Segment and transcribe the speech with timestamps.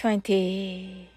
[0.00, 1.10] 20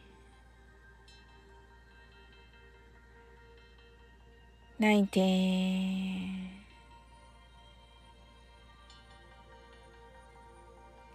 [4.77, 6.52] 19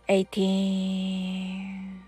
[0.08, 2.00] 18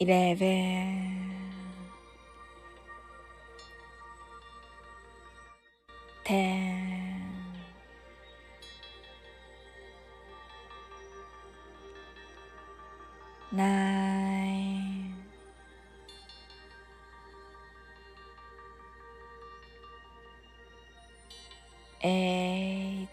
[0.04, 0.38] 11
[6.26, 6.84] 10
[13.54, 15.14] 9
[22.02, 23.13] 8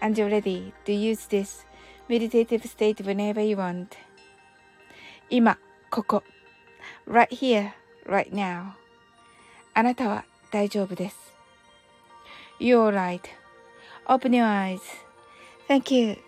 [0.00, 1.64] and you're ready to use this
[2.08, 3.96] meditative state whenever you want.
[5.30, 5.58] 今、
[5.90, 6.22] ここ。
[7.06, 7.72] right here,
[8.06, 8.72] right now.
[9.74, 11.16] あなたは大丈夫です。
[12.60, 13.20] You're right.
[14.06, 14.80] Open your eyes.
[15.68, 16.27] Thank you.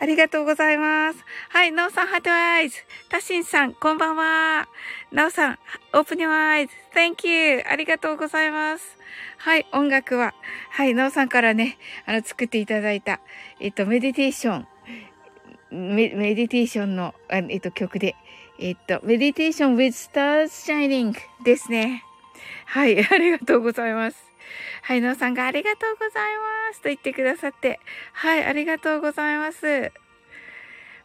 [0.00, 1.24] ありがとうございます。
[1.48, 2.76] はい、なおさん、ハートアイズ。
[3.08, 4.68] タシンさん、こんばんは。
[5.10, 5.58] なおさん、
[5.92, 6.72] オープニュアイズ。
[6.94, 7.64] Thank you.
[7.68, 8.96] ありがとうございます。
[9.38, 10.34] はい、音楽は、
[10.70, 13.18] はい、なおさんからね、あの、作っていただいた、
[13.58, 14.68] えっと、メディテーション、
[15.72, 18.14] メメディテーションの、えっと、曲で、
[18.60, 21.12] えっと、メディテーション with stars shining
[21.42, 22.04] ですね。
[22.66, 24.27] はい、ありがとうございます。
[24.82, 27.80] はい、のうさんがありがとうございますと言ってくださって、
[28.12, 29.92] はい、ありがとうございます。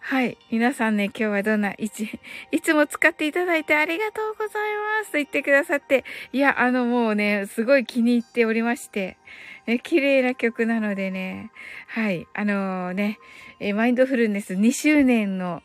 [0.06, 0.38] はい。
[0.52, 2.20] 皆さんね、今日はどんな、いち、
[2.52, 6.04] いつも使っていただいてありがとうございますと言ってくださって、
[6.34, 9.18] いや、あのもうね、すごい気に入っておりまして、
[9.66, 11.52] ね、綺麗な曲なのでね、
[11.88, 12.28] はい。
[12.34, 13.18] あのー、ね、
[13.62, 15.64] えマインドフルネス2周年の、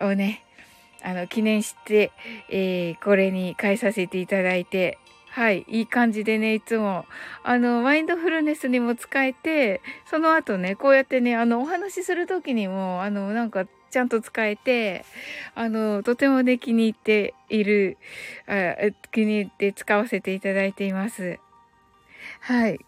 [0.00, 0.44] をね、
[1.02, 2.12] あの、記念して、
[2.50, 4.98] えー、これに変えさせていただいて、
[5.32, 7.06] はい、いい感じでね、いつも、
[7.42, 15.06] あの、マインドフルネスにも使えて、その後ね、こうやってね、あの、お話しするときにも、あの、なんか、ちゃんと使えて、
[15.54, 17.96] あの、とてもね、気に入っている、
[18.46, 18.74] あ
[19.10, 21.38] 気に入って使わせていただいています。
[22.40, 22.78] はい。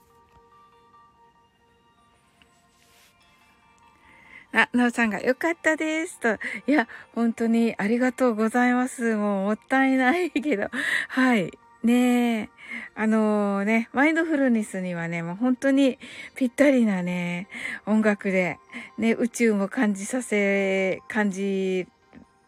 [4.53, 6.35] あ、なおさんが良かったですと。
[6.67, 9.17] いや、本当にありがとうございます。
[9.17, 10.69] もうもったいないけど。
[11.09, 11.51] はい。
[11.85, 12.49] ねえ。
[12.97, 15.99] あのー、ね、マインドフルネスにはね、もう本当に
[16.35, 17.47] ぴったりなね、
[17.87, 18.59] 音楽で、
[18.97, 21.87] ね、宇宙も感じさせ、感じ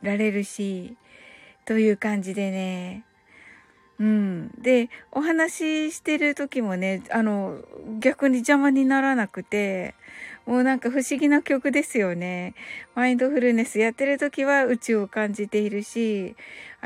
[0.00, 0.96] られるし、
[1.66, 3.04] という感じでね、
[3.98, 4.50] うん。
[4.58, 7.60] で、お話ししてる時もね、あの、
[7.98, 9.94] 逆に邪魔にならなくて、
[10.44, 12.54] もうなんか不思議な曲ですよね。
[12.94, 16.36] マインドフルネスやってる時は宇宙を感じているし、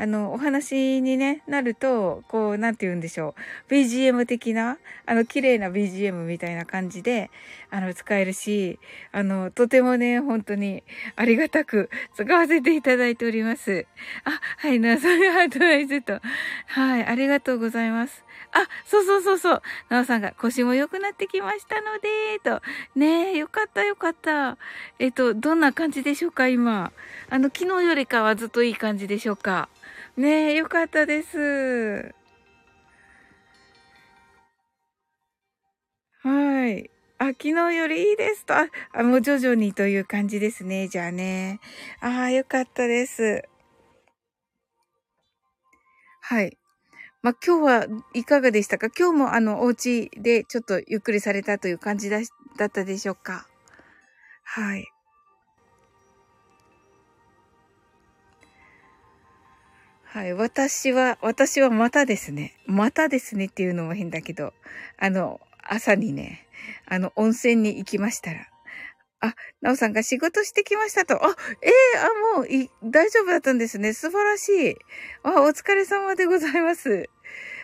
[0.01, 3.35] あの、お話にね、なると、こう、なんて言うんでしょ
[3.69, 3.71] う。
[3.71, 7.29] BGM 的な、あの、綺麗な BGM みたいな感じで、
[7.69, 8.79] あの、使えるし、
[9.11, 10.83] あの、とてもね、本当に
[11.15, 13.85] ありがたく使わせていただいております。
[14.23, 16.19] あ、はい、なさんがハートライズと。
[16.65, 18.25] はい、ありがとうございます。
[18.53, 19.61] あ、そうそうそうそう。
[19.89, 22.63] なおさんが腰も良くなってきましたので、と。
[22.95, 24.57] ねえ、よかったよかった。
[24.97, 26.91] えっと、どんな感じでしょうか、今。
[27.29, 29.69] あの、昨日よりかはずっといい感じでしょうか。
[30.17, 32.13] ねえ、よかったです。
[36.23, 36.89] はい。
[37.17, 38.53] あ、昨日よりいいですと。
[38.55, 38.67] あ、
[39.03, 40.87] もう徐々にという感じですね。
[40.89, 41.59] じゃあね。
[42.01, 43.43] ああ、よかったです。
[46.21, 46.57] はい。
[47.23, 48.89] まあ、今日はいかがでしたか？
[48.97, 52.19] 今日もあの、お家でちょっとゆっくりされたという感じだ
[52.57, 53.47] だったでしょうか？
[54.43, 54.85] はい。
[60.13, 60.33] はい。
[60.33, 62.57] 私は、私はまたですね。
[62.65, 64.51] またですねっていうのも変だけど、
[64.97, 66.49] あの、朝にね、
[66.85, 68.49] あの、温泉に行きましたら、
[69.21, 71.15] あ、なおさんが仕事してきましたと。
[71.25, 71.29] あ、
[71.61, 73.93] ええー、あ、もう、い、大丈夫だったんですね。
[73.93, 74.75] 素晴らしい。
[75.23, 77.09] あ、お疲れ様でございます。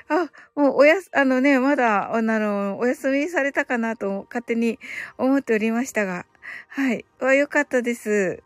[0.07, 4.79] あ、もう、おやす、あのね、まだ、あの、お休みされたかなと、勝手に
[5.17, 6.25] 思っておりましたが。
[6.69, 7.03] はい。
[7.19, 8.41] わ、よかったです。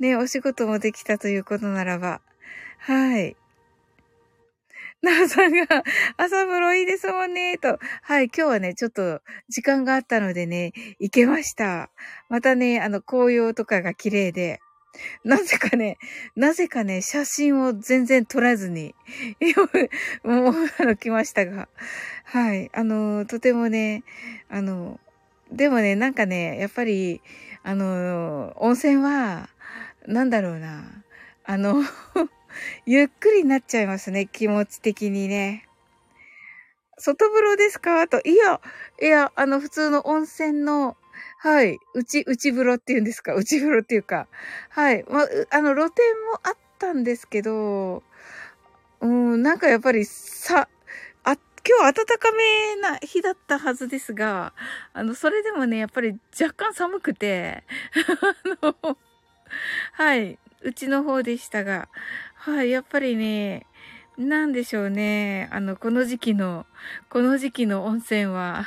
[0.00, 2.20] ね、お仕事もできたということならば。
[2.78, 3.36] はい。
[5.00, 5.66] なおさんが、
[6.16, 7.78] 朝風呂いいですもんね、と。
[8.02, 11.90] はい、今日はね、ちょっと時間があったのでね、行けました。
[12.28, 14.60] またね、あの、紅葉とかが綺麗で。
[15.22, 15.98] なぜかね、
[16.34, 18.94] なぜかね、写真を全然撮らずに、
[20.24, 21.68] もう、あの、来ましたが。
[22.24, 24.02] はい、あの、とてもね、
[24.48, 24.98] あの、
[25.52, 27.22] でもね、なんかね、やっぱり、
[27.62, 29.48] あの、温泉は、
[30.06, 31.04] なんだろうな、
[31.44, 31.82] あの
[32.86, 35.68] ゆっくりになっちゃいますね、気持ち的にね。
[36.98, 38.06] 外風呂ですか？
[38.08, 38.60] と、いや、
[39.00, 40.96] いや、あの、普通の温泉の、
[41.38, 43.34] はい、内、内風呂っていうんですか？
[43.34, 44.26] 内風呂っていうか。
[44.70, 45.04] はい。
[45.08, 48.02] まあ、の、露天もあったんですけど、
[49.00, 50.68] うん、なんかやっぱり、さ、
[51.68, 54.54] 今日暖かめな日だったはずですが、
[54.94, 57.62] あの、それでもね、やっぱり若干寒くて、
[58.62, 58.96] あの、
[59.92, 61.88] はい、うちの方でしたが、
[62.34, 63.66] はい、やっぱりね、
[64.16, 65.48] なんでしょうね。
[65.52, 66.66] あの、この時期の、
[67.08, 68.66] この時期の温泉は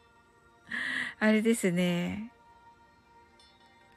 [1.20, 2.32] あれですね。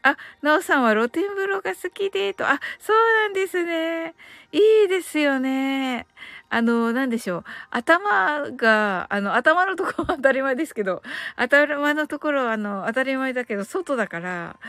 [0.05, 2.45] あ、なおさんは露天風呂が好きで、と。
[2.45, 4.15] あ、そうなんですね。
[4.51, 6.07] いいですよね。
[6.53, 7.43] あの、なんでしょう。
[7.71, 11.01] 頭が、あの、頭のところは当たり前ですけど、
[11.35, 14.59] 頭のところは、あの、当たり前だけど、外だから、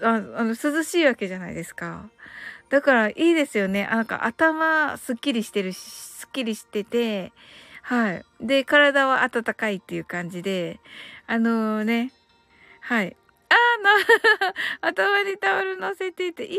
[0.00, 2.08] ああの、涼しいわけじゃないですか。
[2.70, 3.86] だからいいですよね。
[3.90, 7.32] なんか頭すっきりしてるし、すっきりしてて、
[7.82, 8.24] はい。
[8.40, 10.80] で、体は温かいっていう感じで、
[11.26, 12.10] あのー、ね、
[12.80, 13.16] はい。
[13.54, 13.58] あ、
[14.80, 16.58] あな、 頭にタオル乗せていて、いい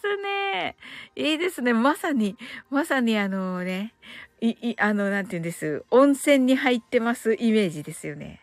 [0.00, 0.76] すね。
[1.14, 1.72] いいですね。
[1.72, 2.36] まさに、
[2.70, 3.94] まさにあのね、
[4.40, 5.84] い、い、あの、なんて言うんです。
[5.90, 8.40] 温泉に入ってますイメージですよね。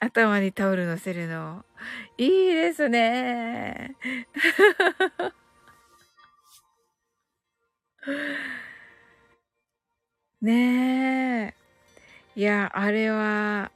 [0.00, 1.64] 頭にタオル乗せるの。
[2.16, 3.96] いいですね。
[10.40, 11.54] ね
[12.36, 12.40] え。
[12.40, 13.72] いや、あれは、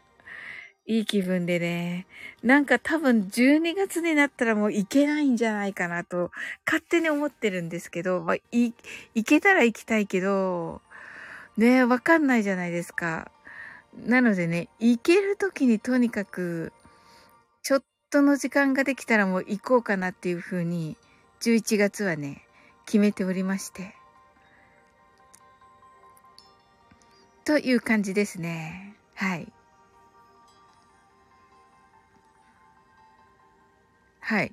[0.86, 2.06] いい気分でね。
[2.42, 6.32] なんか多分12月になったらもう行けないんじゃないかなと、
[6.66, 8.72] 勝手に思ってるんですけど、まあ、い、
[9.14, 10.80] 行けたら行きたいけど、
[11.56, 13.30] ねわかんないじゃないですか。
[14.06, 16.72] なのでね、行ける時にとにかく、
[17.62, 20.96] ちょっとの時間ができたらもう行こうかなっていう風に、
[21.42, 22.44] 11月はね、
[22.86, 23.94] 決めておりまして。
[27.44, 28.96] という感じですね。
[29.14, 29.52] はい。
[34.22, 34.52] はい。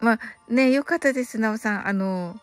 [0.00, 0.20] まあ、
[0.52, 1.88] ね、よかったです、なおさん。
[1.88, 2.38] あの、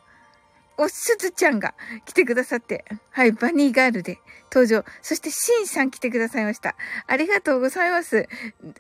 [0.78, 2.86] お、すずちゃんが来てくださって。
[3.12, 4.18] はい、バニーガールで
[4.50, 4.86] 登場。
[5.02, 6.76] そして、シンさん来てくださいました。
[7.06, 8.30] ありがとうございます。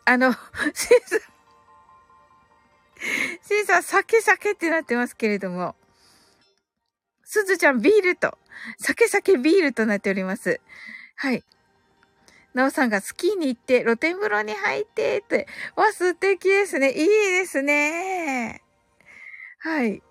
[0.06, 1.20] あの、シンさん、
[3.46, 5.75] シンさん、酒酒ってなってますけれども。
[7.25, 8.38] すずちゃん、ビールと、
[8.79, 10.62] 酒酒ビールとなっております。
[11.15, 11.44] はい。
[12.53, 15.48] なおさんがスキーに行って、露天風呂に入って、って。
[15.75, 16.91] わ、素敵ですね。
[16.91, 18.62] いいですね。
[19.60, 20.01] はい。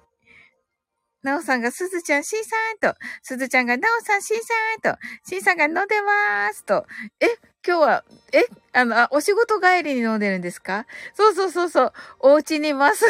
[1.22, 4.54] なおさんがすずちゃん、しんさんと、すずちゃんがなおさん、しんさ
[4.90, 6.86] んと、しんさんが飲んでまーすと。
[7.20, 7.26] え、
[7.66, 10.86] 今日は、え、あの、あ、お仕事帰りに飲んでるんですか？
[11.14, 11.92] そうそうそうそう。
[12.20, 13.04] お家にいます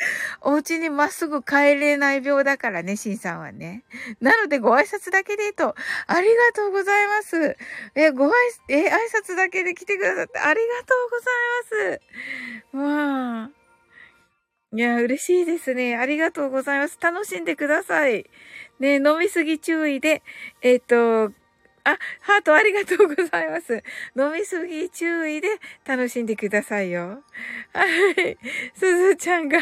[0.40, 3.84] お家にまっすぐ帰れない病だからね、しんさんはね。
[4.20, 5.74] なのでご挨拶だけでと、
[6.06, 7.56] ありがとうございます。
[7.94, 8.32] え、ご挨、
[8.68, 11.30] え、挨拶だけで来てくださってありがとうござ
[11.90, 11.98] い
[12.72, 13.10] ます。
[13.12, 13.50] まあ。
[14.72, 15.96] いや、嬉しいですね。
[15.96, 16.96] ありがとうございます。
[17.00, 18.30] 楽しんでください。
[18.78, 20.22] ね、飲みすぎ注意で、
[20.62, 21.32] えっ、と、
[21.92, 23.82] あ、ハートありがとうございます。
[24.16, 25.48] 飲みすぎ注意で
[25.86, 27.22] 楽しんでくださいよ。
[27.72, 28.38] はい。
[28.74, 29.58] すずちゃんが、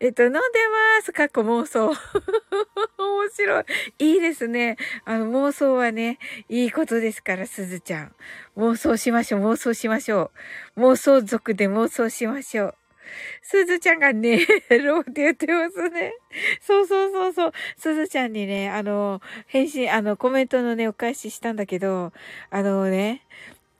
[0.00, 1.12] えっと、飲んでます。
[1.12, 1.92] かっこ妄想。
[2.98, 3.64] 面白い。
[3.98, 4.76] いいですね。
[5.04, 6.18] あの、妄想はね、
[6.48, 8.14] いいことですから、すずちゃん。
[8.56, 9.40] 妄想しましょう。
[9.42, 10.30] 妄想しましょ
[10.76, 10.80] う。
[10.80, 12.74] 妄想族で妄想しましょう。
[13.42, 14.38] すずちゃんがね、
[14.70, 16.14] ろって言ってますね。
[16.60, 17.52] そうそうそうそう。
[17.76, 22.12] すずちゃんにね、あの、返信、あの、コメントのね、お返ししたんだけど、
[22.50, 23.22] あのね、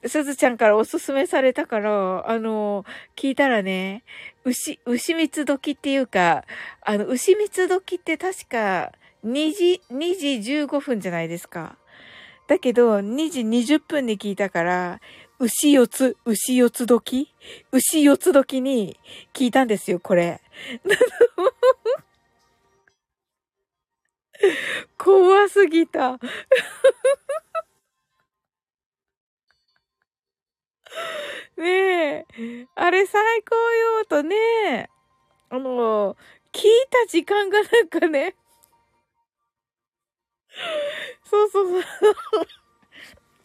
[0.04, 2.84] すずちゃんからおすすめされたから、あの、
[3.16, 4.02] 聞いたらね、
[4.44, 6.44] 牛、牛蜜時っていうか、
[6.80, 8.92] あの、牛蜜時って確か
[9.24, 11.76] 2時、2時15分じゃないですか。
[12.48, 15.00] だけど、2時20分に聞いたから、
[15.42, 17.34] 牛四つ、牛四つ時
[17.72, 18.96] 牛四つ時に
[19.32, 20.40] 聞いたんですよ、これ。
[24.96, 26.16] 怖すぎた。
[31.58, 32.68] ねえ。
[32.76, 34.88] あれ最高よとね。
[35.48, 36.16] あの、
[36.52, 38.36] 聞いた時間がなんかね。
[41.24, 41.84] そうそうそう。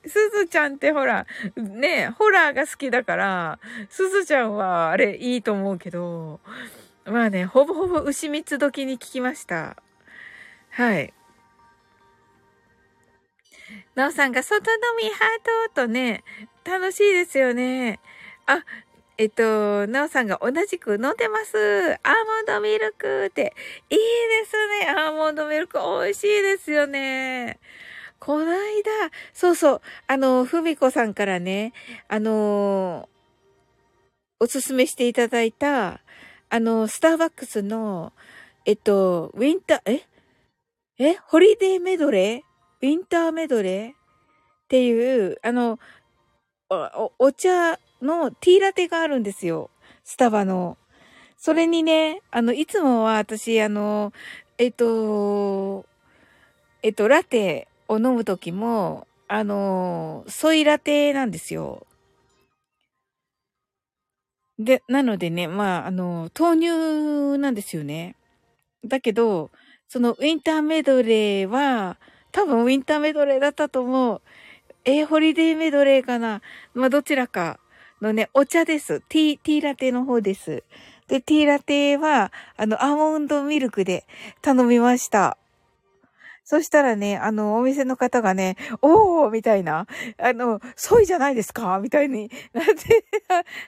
[0.09, 3.59] すずちゃんってほら、ね、ホラーが好きだから、
[3.89, 6.39] すずちゃんはあれいいと思うけど、
[7.05, 9.77] まあね、ほぼほぼ牛蜜時に聞きました。
[10.71, 11.13] はい。
[13.95, 16.23] なおさんが外飲みハートとね、
[16.63, 17.99] 楽しいですよね。
[18.45, 18.63] あ、
[19.17, 21.57] えっと、なおさんが同じく飲んでます。
[21.57, 23.55] アーモンドミルクって。
[23.89, 24.03] いいで
[24.45, 24.89] すね。
[24.91, 27.59] アーモンドミルク美味しいですよね。
[28.19, 28.89] こないだ、
[29.33, 31.73] そうそう、あの、ふみこさんからね、
[32.07, 33.07] あの、
[34.39, 36.01] おすすめしていただいた、
[36.49, 38.13] あの、スターバックスの、
[38.65, 40.07] えっと、ウィンター、え？
[40.99, 41.15] え？
[41.27, 42.87] ホリデーメドレー？
[42.87, 43.91] ウィンターメドレー？
[43.91, 43.93] っ
[44.67, 45.79] ていう、あの、
[46.69, 49.69] お、お茶のティーラテがあるんですよ。
[50.03, 50.77] スタバの。
[51.37, 54.11] それにね、あの、いつもは私、あの、
[54.57, 55.85] えっと、
[56.83, 61.85] えっと、ラテを飲むときも、あの、ソイラテなんですよ。
[64.59, 68.15] で、なのでね、まあ、あの、豆乳なんですよね。
[68.85, 69.51] だけど、
[69.87, 71.97] そのウィンターメドレーは、
[72.31, 74.21] 多分ウィンターメドレーだったと思う。
[74.85, 76.41] えー、ホリデーメドレーかな
[76.73, 77.59] まあ、どちらか
[78.01, 79.01] のね、お茶です。
[79.09, 80.63] ティー、ティーラテの方です。
[81.07, 84.05] で、ティーラテは、あの、アーモンドミルクで
[84.41, 85.37] 頼みました。
[86.49, 89.85] そしたらね、あの、お店の方がね、おーみたいな、
[90.17, 93.03] あの、ソイじゃないですかみたいになって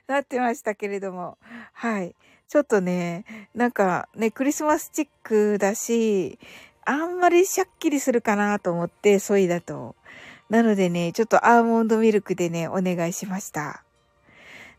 [0.07, 1.37] なってましたけれども。
[1.73, 2.15] はい。
[2.47, 6.39] ちょっとね、なんかね、クリスマスチックだし、
[6.85, 9.97] あんまりシャッキリするかなと思って、ソイだと。
[10.49, 13.83] なのでね、ちょっとアーモンドミルクでね、お願いしました。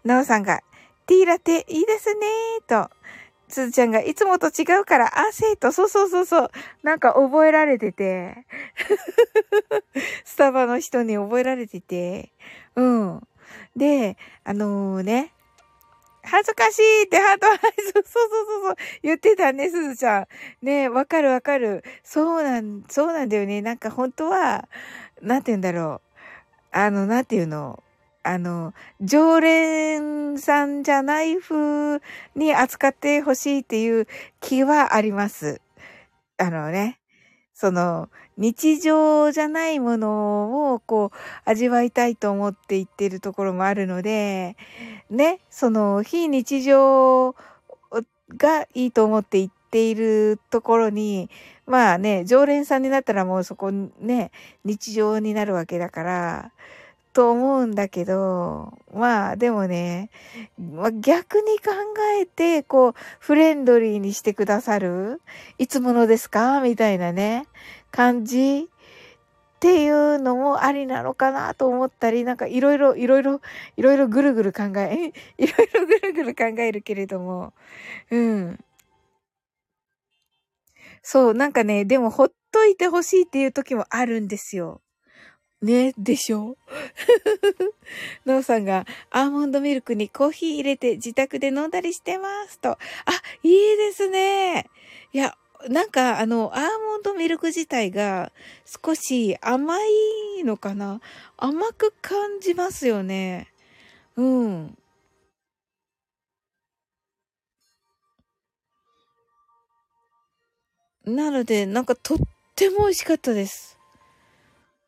[0.05, 0.61] なおさんが、
[1.05, 2.91] ティーラテいいですねーと。
[3.51, 6.51] つーちゃんがいつもと違うから、あ、生徒、そうそうそうそう。
[6.83, 8.47] なんか覚えられてて。
[10.25, 12.33] スタバの人に覚えられてて。
[12.77, 13.27] うん。
[13.77, 15.33] で、あのー、ね、
[16.23, 20.27] 恥ずかしいってハートアイズ、そうそうそうそう、言ってたね、すずちゃん。
[20.65, 21.83] ねわかるわかる。
[22.05, 23.63] そうなん、そうなんだよね。
[23.63, 24.69] なんか本当は、
[25.23, 26.11] なんて言うんだろう。
[26.73, 27.83] あの、なんて言うの？
[28.23, 32.01] あの、常連さんじゃない風
[32.35, 34.07] に扱ってほしいっていう
[34.41, 35.61] 気はあります。
[36.39, 37.01] あのね。
[37.61, 38.09] その、
[38.39, 44.57] 日常じゃないものをこう味わいたいと思って言ってるところもあるので、
[45.11, 47.35] ね、その非日常
[48.39, 51.29] がいいと思って言っているところに、
[51.67, 54.31] まあね、常連さんになったらもうそこね、
[54.65, 56.53] 日常になるわけだから、
[57.13, 60.11] と思うんだけど、まあでもね、
[60.59, 61.73] まあ、逆に考
[62.21, 65.21] えて、こう、フレンドリーにしてくださる
[65.59, 67.47] いつものですかみたいなね、
[67.91, 68.69] 感じ
[69.57, 73.41] っていうのもありなのかなと思ったり、なんかいろいろ、いろいろ、
[73.77, 77.53] いろいろぐるぐる考え、いろいろぐるぐる考えるけれども、
[78.11, 78.61] うん。
[81.03, 84.81] そう、なんかね、でもほっといてほしいっていう時もあるんですよ。
[85.63, 86.51] ね、でしょ？
[86.53, 86.57] う
[88.25, 92.71] ノーさんがアーモンドミルクにコーヒー入れて自宅で飲んだりしてますと。
[92.73, 92.79] あ、
[93.43, 94.71] いいですね。
[95.13, 95.37] いや、
[95.69, 98.33] なんかあの、アーモンドミルク自体が
[98.85, 99.77] 少し甘
[100.39, 101.01] いのかな？
[101.37, 103.49] 甘く感じますよね。
[104.17, 104.79] うん。
[111.05, 112.19] なので、なんかとっ
[112.55, 113.79] ても美味しかったです。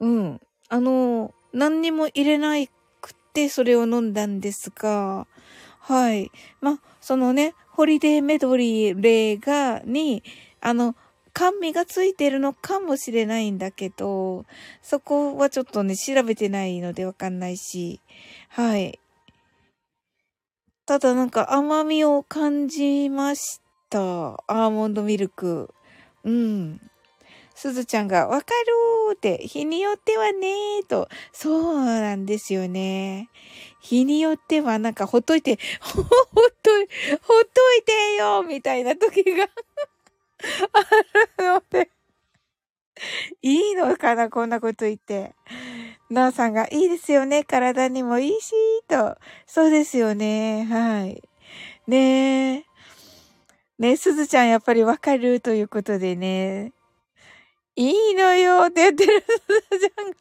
[0.00, 0.40] うん。
[0.72, 2.54] あの、何にも入れな
[3.02, 5.26] くてそれを飲んだんですが、
[5.80, 6.32] はい。
[6.62, 10.22] ま、そのね、ホリデーメドリーレーが、に、
[10.62, 10.96] あの、
[11.35, 14.46] 甘味がついてるのかもしれないんだけど、
[14.80, 18.00] そこはちょっとね、調べてないのでわかんないし、
[18.48, 18.98] はい。
[20.87, 24.42] ただなんか甘みを感じました。
[24.46, 25.74] アーモンドミルク。
[26.24, 26.80] うん。
[27.54, 28.46] すずちゃんが、わか
[29.08, 33.28] るーって、日によってはねーと、そうなんですよね。
[33.80, 36.04] 日によってはなんかほっといて、ほっ
[36.62, 36.88] とい、
[37.22, 39.44] ほっといてよみたいな時が
[40.72, 40.80] あ
[41.40, 41.90] るので
[43.42, 45.34] いいのかなこんなこと言って。
[46.10, 47.42] なおさんが、いいですよね。
[47.44, 48.52] 体にもいいし、
[48.86, 49.16] と。
[49.46, 50.64] そうですよね。
[50.64, 51.22] はい。
[51.86, 52.64] ねえ。
[53.78, 56.72] ねすずちゃんやっぱりわかるということでね。
[57.76, 59.26] いいのよって言ってるす
[59.78, 60.16] ずちゃんが。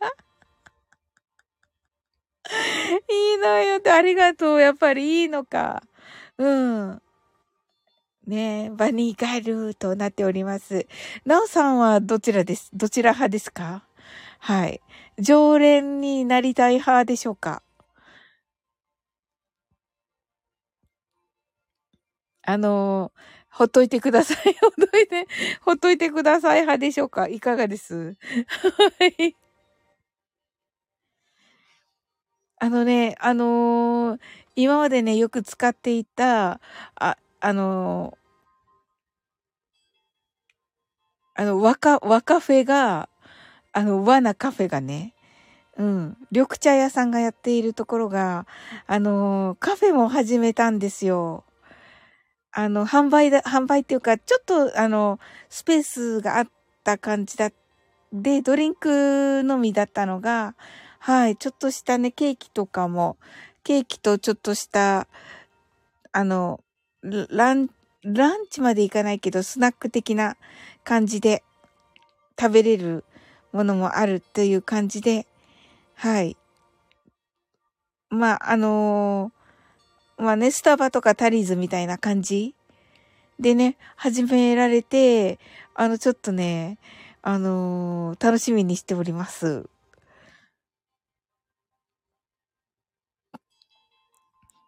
[3.09, 4.61] いいのよってありがとう。
[4.61, 5.83] やっぱりいいのか。
[6.37, 7.01] うん。
[8.27, 10.87] ねバニーガールとなっております。
[11.25, 13.85] なおさんはどちらです、どちら派ですか？
[14.39, 14.81] はい。
[15.19, 17.63] 常連になりたい派でしょうか？
[22.43, 23.11] あの
[23.51, 24.53] ほっといてください。
[24.61, 25.27] ほっといて、
[25.61, 27.27] ほっといてください派でしょうか？
[27.27, 28.15] いかがです？
[28.99, 29.35] はい。
[32.59, 34.19] あのね、あのー、
[34.55, 36.59] 今までね、よく使っていた、
[36.95, 38.17] あ、あの
[41.33, 43.09] あの、和カ、和カフェが、
[43.73, 45.13] あの、和なカフェがね、
[45.77, 48.45] うん、緑茶屋さんがやっているところが、
[48.85, 51.45] あの、カフェも始めたんですよ。
[52.53, 56.47] あの、販売だ、販売っていうか、ちょっと、あの、スペースがあっ
[56.83, 57.51] た感じだ、
[58.11, 60.55] で、ドリンクのみだったのが、
[60.99, 63.17] はい、ちょっとしたね、ケーキとかも、
[63.63, 65.07] ケーキとちょっとした、
[66.11, 66.61] あの、
[67.01, 67.69] ラン、
[68.03, 70.35] ランチまでいかないけど、スナック的な
[70.83, 71.43] 感じで
[72.39, 73.05] 食べれる
[73.53, 75.25] ものもあるっていう感じで、
[75.95, 76.35] はい。
[78.09, 79.40] まあ、あのー、
[80.21, 82.53] まあね、スタバとかタリーズみたいな感じ
[83.39, 85.39] でね、始められて、
[85.73, 86.77] あの、ちょっとね、
[87.23, 89.67] あのー、楽しみにしております。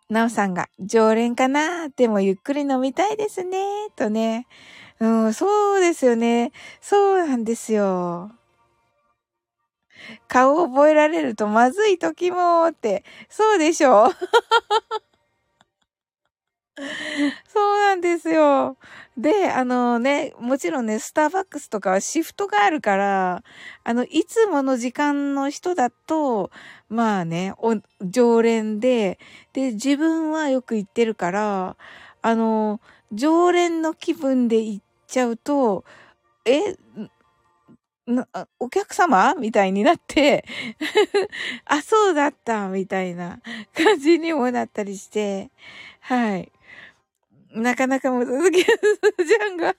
[0.10, 1.90] なおさんが、常連かな？
[1.90, 3.90] でもゆっくり飲みたいですね。
[3.96, 4.48] とね。
[5.00, 6.52] うん、そうですよね。
[6.82, 8.32] そうなんですよ。
[10.28, 14.08] 顔を覚えられるとまずい時もって、そうでしょ？
[14.08, 14.12] う。
[17.48, 18.78] そうなんですよ。
[19.18, 23.44] で、あのね、もちろんね、スターバックスとかはシフトがあるから、
[23.84, 26.52] あの、いつもの時間の人だと、
[26.90, 27.54] まあね、
[28.02, 29.20] 常連で、
[29.54, 31.76] で、自分はよく行ってるから、
[32.22, 32.82] あの、
[33.12, 35.84] 常連の気分で行っちゃうと、
[36.46, 36.76] え、
[38.60, 39.36] お客様？
[39.36, 40.46] みたいになって
[41.66, 43.40] あ、そうだったみたいな
[43.76, 45.52] 感じにもなったりして、
[46.02, 46.52] はい。
[47.54, 49.76] なかなか難しい、じゃんが。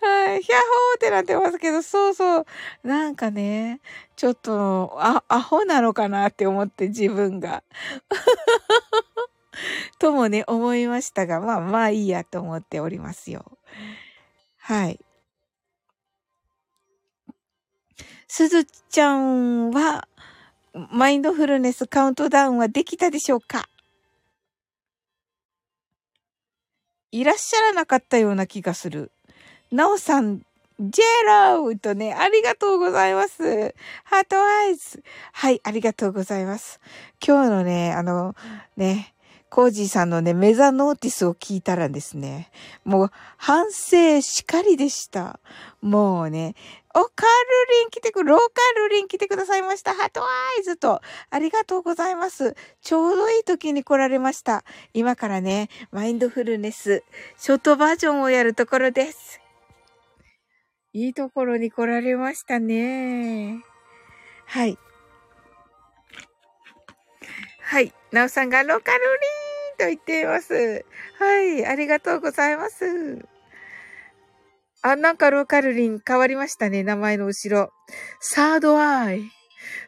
[0.00, 0.42] はい。
[0.42, 2.46] ヒャッホーってなってますけど、そうそう。
[2.82, 3.80] なんかね、
[4.16, 7.62] ちょっと、あ、アホなのかなって思って自分が。
[9.98, 13.58] ともね、思いましたが、まあまあいいやと思っておりますよ。
[14.58, 15.00] はい。
[18.28, 20.06] すずちゃんは、
[20.74, 23.68] マインドフルネスカウントダウンはできたでしょうか？
[27.10, 29.10] いらっしゃらなかったような気がする。
[29.72, 30.42] なおさん、
[30.78, 31.26] ジェ
[31.56, 33.74] ローとね、ありがとうございます。
[34.04, 35.02] ハートアイズ。
[35.32, 36.80] はい、ありがとうございます。
[37.26, 38.36] 今日のね、あの、
[38.76, 39.14] ね、
[39.50, 42.50] コージーさんのね、メザノーティスを聞いたらですね、
[42.84, 45.40] もう反省しかりでした。
[45.80, 46.54] もうね、
[47.00, 49.94] お、カールリン来てく、ローカルリン来てくださいました。
[49.94, 50.26] ハートア
[50.58, 52.56] イズと、ありがとうございます。
[52.80, 54.64] ちょうどいい時に来られました。
[54.94, 57.04] 今からね、マインドフルネス、
[57.36, 59.40] ショートバージョンをやるところです。
[60.92, 63.62] いいところに来られましたね。
[64.46, 64.76] はい。
[67.60, 67.92] はい。
[68.10, 70.84] なおさんがローカルリーンと言っています。
[71.18, 71.64] はい。
[71.66, 73.37] ありがとうございます。
[74.90, 76.82] あ、なんかローカルリン変わりましたね。
[76.82, 77.72] 名前の後ろ。
[78.20, 79.22] サードアイ。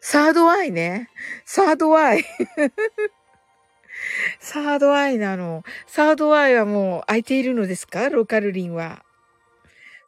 [0.00, 1.10] サードアイね。
[1.44, 2.24] サードアイ。
[4.40, 5.62] サードアイなの。
[5.86, 8.08] サードアイはもう空いているのですか？
[8.08, 9.04] ローカルリンは。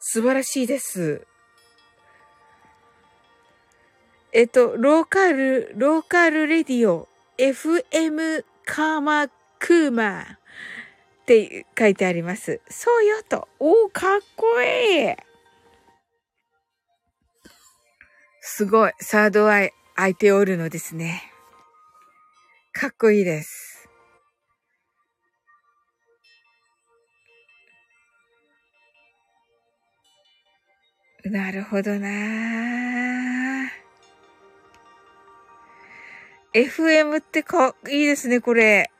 [0.01, 1.27] 素晴らしいです。
[4.33, 9.29] えっと、ローカル、ローカルレディオ FM カーマ
[9.59, 10.39] クーマ
[11.33, 12.61] って書いてあります。
[12.69, 13.49] そうよと。
[13.59, 15.15] おー、かっこいい。
[18.41, 18.93] すごい。
[19.01, 21.23] サードアイ、開いておるのですね。
[22.73, 23.89] かっこいいです。
[31.25, 32.09] なるほどな。
[36.53, 38.92] FM ってか、いいですね、これ。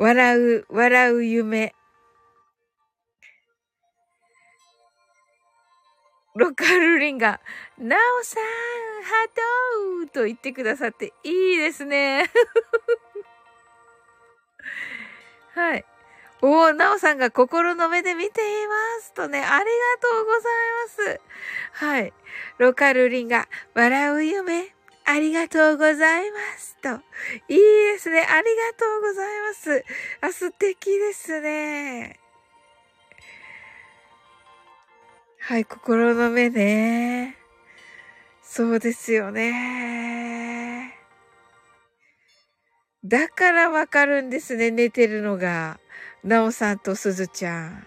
[0.00, 1.74] 笑う、笑う夢。
[6.34, 7.42] ロカルリンが、
[7.76, 8.44] なおさん、
[9.04, 12.30] ハーと言ってくださっていいですね。
[15.54, 15.84] はい。
[16.40, 19.66] おー、なおさんが心の目で見ていますとね、ありが
[20.00, 20.42] とうござい
[20.86, 21.20] ます。
[21.72, 22.14] はい。
[22.56, 24.74] ロカルリンが、笑う夢。
[25.10, 26.76] ありがとうございます。
[26.80, 26.88] と。
[27.48, 28.20] いいですね。
[28.20, 29.84] ありがとうございます。
[30.20, 32.20] あ、素敵ですね。
[35.40, 37.36] はい、心の目ね。
[38.40, 40.94] そうですよね。
[43.04, 45.80] だからわかるんですね、寝てるのが。
[46.22, 47.86] なおさんとすずちゃん。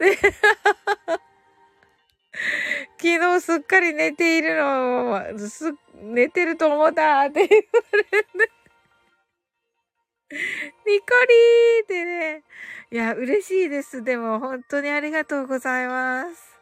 [0.00, 0.18] ね
[2.98, 7.64] 昨日すっかり寝ているの、す、寝てると思ったって言わ
[8.12, 8.50] れて。
[10.86, 12.42] ニコリーってね。
[12.90, 14.02] いや、嬉しいです。
[14.02, 16.58] でも、本当にありがとうございます。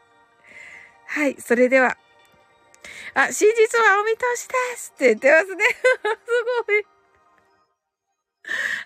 [1.07, 1.97] はい、それでは。
[3.15, 5.65] あ、真実はお見通しですって言ってますね。
[5.73, 5.77] す
[6.67, 6.87] ごい。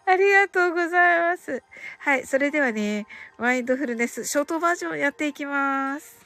[0.07, 1.62] ありがとうございます。
[1.99, 3.07] はい、それではね、
[3.38, 6.26] マインドフルネスショートバージョンやっていきます。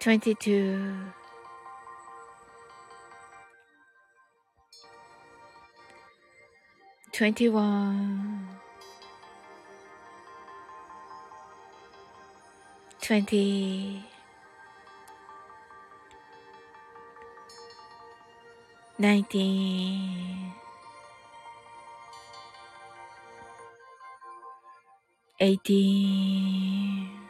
[0.00, 1.12] 22
[7.12, 8.48] 21
[13.02, 14.04] 20
[18.98, 20.54] 19
[25.38, 27.29] 18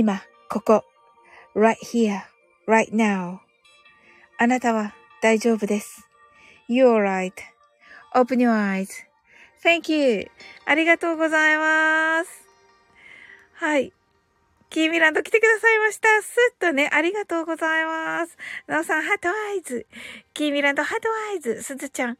[0.00, 0.82] 今、ここ、
[1.54, 2.22] right here,
[2.66, 3.40] right now.
[4.38, 6.08] あなたは大丈夫です。
[6.70, 8.50] You're right.Open your
[9.62, 10.30] eyes.Thank you.
[10.64, 12.30] ありがとうございます。
[13.52, 13.92] はい。
[14.70, 16.08] キーミランド来てくださいました。
[16.22, 18.38] スッとね、ありがとうございます。
[18.66, 19.86] なおさん、 heart eyes。
[20.32, 21.62] キーミランド、 heart eyes。
[21.62, 22.16] すずちゃん、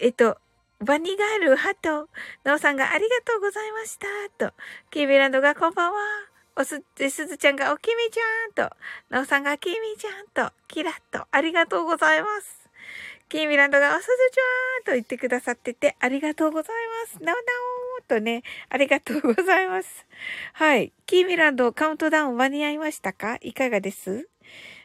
[0.00, 0.36] えっと、
[0.80, 2.08] バニーガール、ハート。
[2.42, 4.08] なおさんがありがとうございました。
[4.36, 4.52] と、
[4.90, 6.33] キーミランドがこんばんは。
[6.56, 8.76] おす、すずちゃんがおきみちゃんと、
[9.10, 12.68] なおさんがきみちゃんと、キラッと、ありがとうございます。
[13.28, 17.22] キーミランドがおすずちゃんと言ってくださってて、ありがとうございます。
[17.22, 17.42] なおな
[17.98, 20.06] おとね、ありがとうございます。
[20.52, 20.92] はい。
[21.06, 23.38] キーミランドカウントダウン間に合いましたか？
[23.40, 24.28] いかがです？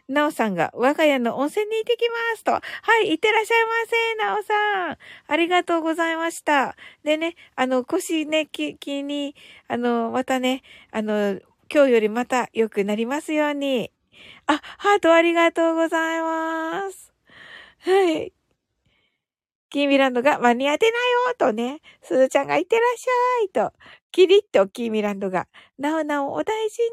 [0.08, 2.54] なおさんが、我が家の温泉に行ってきますと。
[2.54, 2.62] は
[3.04, 4.98] い、行ってらっしゃいませ、なおさん。
[5.28, 6.76] ありがとうございました。
[7.04, 9.36] でね、あの、腰ね、き、気に、
[9.68, 11.40] あの、またね、あの、
[11.74, 13.92] 今日よりまた良くなりますように。
[14.48, 17.14] あ、ハートありがとうございます。
[17.80, 18.34] はい。
[19.70, 20.94] キーミランドが間に合ってない
[21.30, 23.74] よとね、すずちゃんがいってらっしゃいと、
[24.12, 26.90] キリッとキーミランドが、なおなおお大事に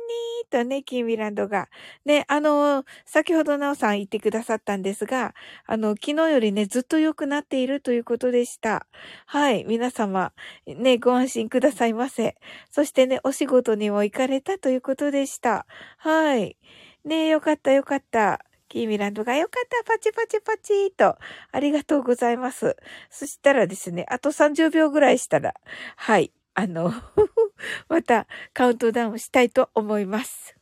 [0.50, 1.68] とね、キーミランドが。
[2.04, 5.34] ね、あの、先ほどなおさん言ってくださったんですが、
[5.66, 8.86] あの、昨日よりね、ずっと良くなっているということでした。
[9.26, 10.32] はい、皆様、
[10.66, 12.36] ね、ご安心くださいませ。
[12.70, 15.66] そしてね、お仕事にも行かれたということでした。
[15.98, 16.56] はい。
[17.04, 18.44] ねよかったよかった。
[18.68, 21.16] キーミランドがよかった、パチパチパチーと、
[21.52, 22.76] ありがとうございます。
[23.10, 25.54] そしたらですね、あと30秒ぐらいしたら、
[25.96, 26.92] はい、あの、
[27.88, 30.56] またカウントダウンしたいと思います。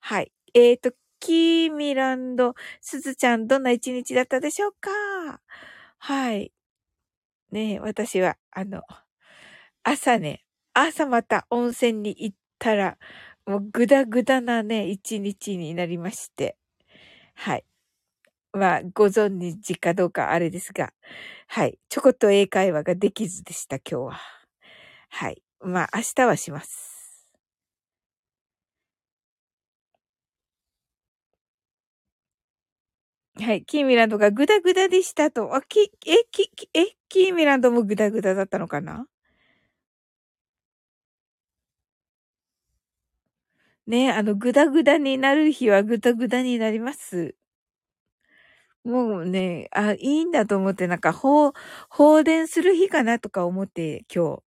[0.00, 0.32] はい。
[0.54, 5.40] えーと、キーミランド、すずちゃん、どんな一日だったでしょうか？
[5.98, 6.52] はい。
[7.50, 8.82] ね、私は、あの、
[9.82, 12.98] 朝ね、朝また温泉に行ったら、
[13.46, 16.56] もうぐだぐだなね、一日になりまして。
[17.36, 17.64] はい。
[18.52, 20.92] まあ、ご存知かどうかあれですが、
[21.48, 21.78] はい。
[21.90, 24.20] ちょこっと英会話ができずでした、今日は。
[25.10, 25.42] はい。
[25.60, 27.26] まあ、明日はします。
[33.40, 33.64] はい。
[33.64, 35.54] キーミランドがグダグダでしたと。
[35.56, 39.06] あ、き、え、き、え、キーミランドもグダグダだったのかな？
[43.86, 47.34] ねあの、ぐだぐだになる日はぐだぐだになります。
[48.84, 51.52] もうね、あ、いいんだと思って、なんか、放、
[51.88, 54.42] 放電する日かなとか思って、今日、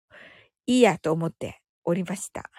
[0.68, 2.50] いいやと思っておりました。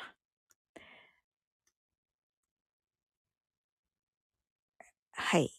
[5.13, 5.51] はい。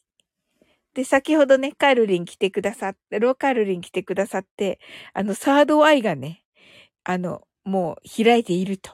[0.94, 4.80] で、先ほどね、カルリン来てくださって、ローカルリン来てくださって、
[5.14, 6.44] あの、サードアイがね、
[7.06, 8.92] あの、もう開いていると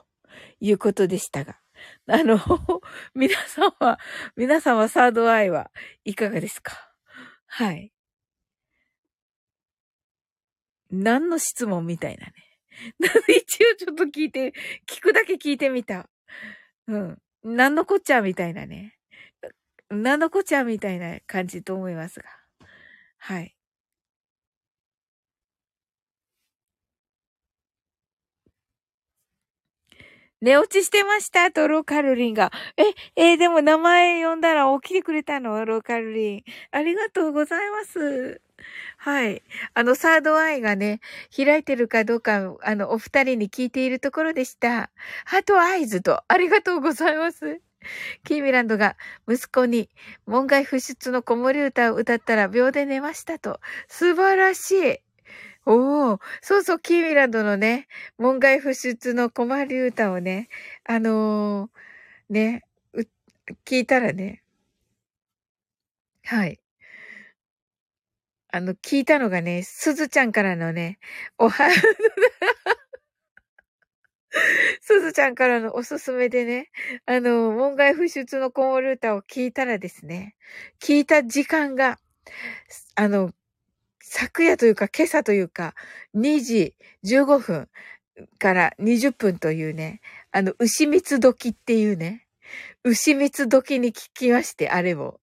[0.61, 1.57] いうことでしたが、
[2.07, 2.37] あの、
[3.15, 3.99] 皆さんは、
[4.35, 5.71] 皆さんはサードアイは
[6.05, 6.91] いかがですか？
[7.47, 7.91] はい。
[10.91, 12.33] 何の質問みたいなね。
[13.37, 14.53] 一応ちょっと聞いて、
[14.87, 16.09] 聞くだけ聞いてみた。
[16.87, 17.19] うん。
[17.43, 18.95] 何のこっちゃみたいなね。
[19.89, 22.25] 何のこっちゃみたいな感じと思いますが。
[23.19, 23.54] はい。
[30.45, 32.51] 寝落ちしてましたと、ローカルリンが。
[32.77, 32.83] え、
[33.15, 35.65] えー、でも名前呼んだら起きてくれたの？
[35.65, 36.43] ローカルリン。
[36.69, 38.41] ありがとうございます。
[38.97, 39.41] はい。
[39.73, 40.99] あの、サードアイがね、
[41.35, 44.91] 開いてるかどうか、あの、お二人に聞いているところでした。
[45.25, 47.59] ハートアイズと、ありがとうございます。
[48.23, 49.89] キーミランドが息子に
[50.27, 53.59] 門外不出の子守歌を歌ったら秒で寝ましたと。
[53.87, 55.04] 素晴らしい。
[55.65, 60.49] おお、そうそう、キーミランドのね、門外不出の子守歌をね、
[60.83, 62.63] あのー、ね、
[63.65, 64.43] 聞いたらね、
[66.23, 66.59] はい。
[68.51, 70.97] あの、聞いたのがね、すずちゃんからのね、
[71.37, 71.69] おは、
[74.81, 76.69] すずちゃんからのおすすめでね、
[77.05, 80.35] あの、門外不出のコモルータを聞いたらですね、
[80.81, 81.99] 聞いた時間が、
[82.95, 83.31] あの、
[84.07, 85.73] 昨夜というか今朝というか、
[86.15, 87.67] 2時15分
[88.37, 89.99] から20分というね、
[90.31, 92.27] あの、牛蜜時っていうね、
[92.83, 95.19] 牛蜜時に聞きまして、あれを。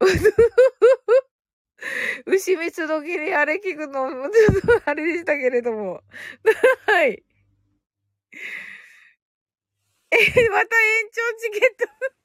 [2.26, 4.26] 牛蜜時にあれ聞くの、ちょ
[4.76, 6.02] っとあれでしたけれども。
[6.86, 7.22] はい。
[10.10, 10.16] え、
[10.50, 11.70] また延長チケッ
[12.10, 12.17] ト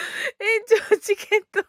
[0.90, 1.64] 長チケット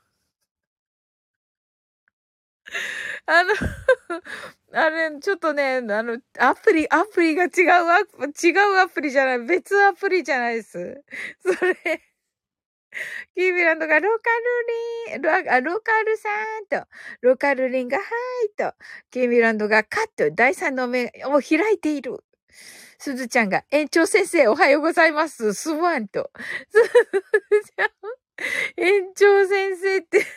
[3.26, 3.54] あの
[4.74, 11.04] あれ、ちょっとね、あの、アプリ、アプリが違うア、違うアプリじゃない、別アプリじゃないです。
[11.42, 12.02] それ
[13.36, 14.30] キービランドがローカ
[15.16, 15.32] ルリン、ロ
[15.72, 16.30] ローカルさ
[16.62, 16.88] んと、
[17.22, 18.74] ローカルリンがはいと、
[19.12, 22.24] キービランドがカット、第三の目を開いている。
[23.00, 25.54] すずちゃんが、園長先生おはようございます。
[25.54, 26.30] スワンと。
[26.70, 26.90] すず
[27.76, 28.21] ちゃん。
[28.78, 30.28] 園長先生って、す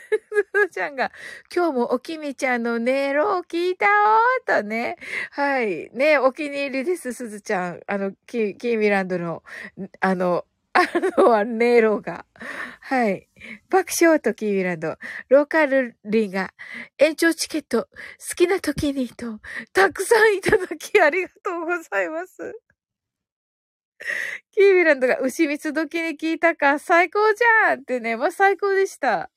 [0.52, 1.12] ずちゃんが、
[1.54, 4.96] 今日もおきみちゃんの音色を聞いたおーとね。
[5.30, 5.90] はい。
[5.92, 7.80] ね、お気に入りです、すずちゃん。
[7.86, 9.42] あの、キーミランドの、
[10.00, 10.82] あの、 あ
[11.16, 12.26] のは、ネロが。
[12.80, 13.28] はい。
[13.70, 14.96] 爆笑とキーミランド。
[15.28, 16.52] ローカルリンが、
[16.98, 17.88] 延長チケット、
[18.28, 19.38] 好きな時にと、
[19.72, 22.60] たくさんいただきありがとうございます。
[24.52, 29.30] キーミランドが牛蜜時に聞いたか、最高じゃんってね、まあ、最高でした。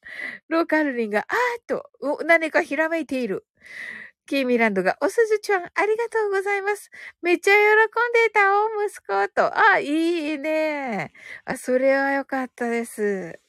[0.50, 1.90] ローカルリンが、あーっと、
[2.26, 3.46] 何かひらめいている。
[4.28, 6.92] キーミランドが、おすずちゃん、ありがとうございます。
[7.22, 9.58] めっちゃ喜んでたお、息子と。
[9.58, 11.14] あ、いいね。
[11.46, 13.40] あ、それはよかったです。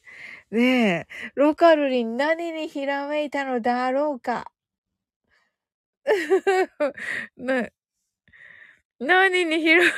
[0.51, 4.51] ねえ、ロカルリン何にひらめいたのだろうか。
[7.37, 7.73] ね、
[9.01, 9.91] 何にひらめい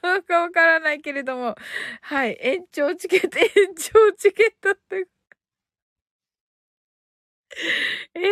[0.00, 1.56] たのかわからないけれども。
[2.02, 2.38] はい。
[2.40, 5.06] 延長チケット、延長チケットって
[8.14, 8.22] 園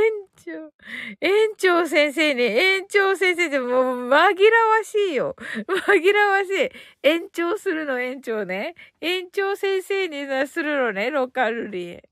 [0.45, 0.73] 長、
[1.21, 4.37] 園長先生に、園長先生でもう紛らわ
[4.85, 5.35] しいよ。
[5.67, 6.71] 紛らわしい。
[7.03, 8.75] 延長するの園長ね。
[9.01, 12.03] 園長先生にするのね、ロカルリ園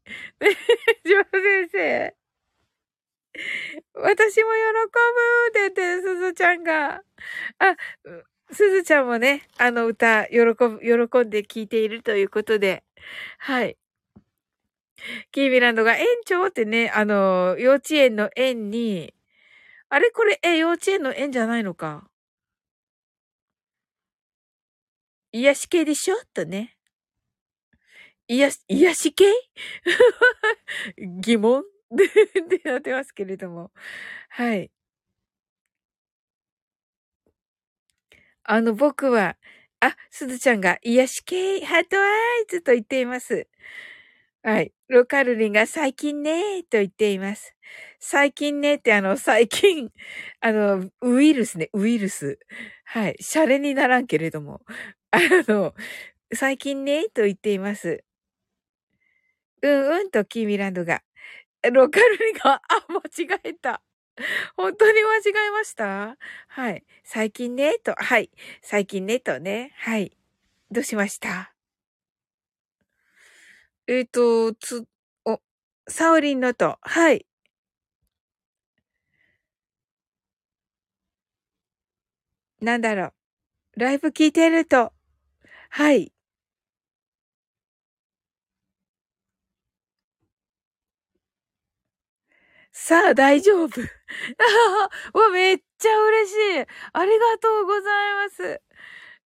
[1.04, 2.23] 長先生。
[3.94, 4.74] 私も喜
[5.62, 7.02] ぶって言って、すずちゃんが。
[7.58, 7.76] あ、
[8.52, 12.84] すずちゃんもね、あの歌、喜ぶ、喜んで聴いているということで。
[13.38, 13.76] はい。
[15.32, 19.14] キービランドが園長ってね、あの、幼稚園の園に、
[19.88, 22.08] あれこれ、え、幼稚園の園じゃないのか。
[25.32, 26.16] 癒し系でしょ？
[26.32, 26.76] とね。
[28.28, 29.24] 癒し、癒し系？
[31.20, 31.73] 疑問？
[31.90, 32.04] で、
[32.48, 33.70] でなってますけれども。
[34.30, 34.70] はい。
[38.46, 39.36] あの、僕は、
[39.80, 42.06] あ、すずちゃんが癒し系ハートア
[42.42, 43.48] イズと言っています。
[44.42, 44.72] はい。
[44.88, 47.54] ロカルリンが最近ねと言っています。
[48.00, 49.90] 最近ねってあの、最近、
[50.40, 52.38] あの、ウイルスね、ウイルス。
[52.84, 53.16] はい。
[53.20, 54.62] シャレにならんけれども。
[55.12, 55.18] あ
[55.48, 55.74] の、
[56.34, 58.04] 最近ねと言っています。
[59.62, 61.02] うんうんとキーミランドが。
[61.70, 63.00] ロカルリンが、 あ、間
[63.36, 63.82] 違えた。
[64.56, 66.16] 本当に間違えました？
[66.48, 66.84] はい。
[67.04, 68.30] 最近ね、と、はい。
[68.62, 69.72] 最近ね、とね。
[69.76, 70.16] はい。
[70.70, 71.54] どうしました？
[73.86, 74.84] えっ、ー、と、つ、
[75.26, 75.40] お、
[75.88, 77.26] サオリンのと、はい。
[82.60, 83.12] なんだろ
[83.76, 83.80] う。
[83.80, 84.92] ライブ聞いてると、
[85.70, 86.13] はい。
[92.76, 93.80] さあ、大丈夫。
[95.14, 96.66] わ、めっちゃ嬉しい。
[96.92, 98.62] ありがとうございます。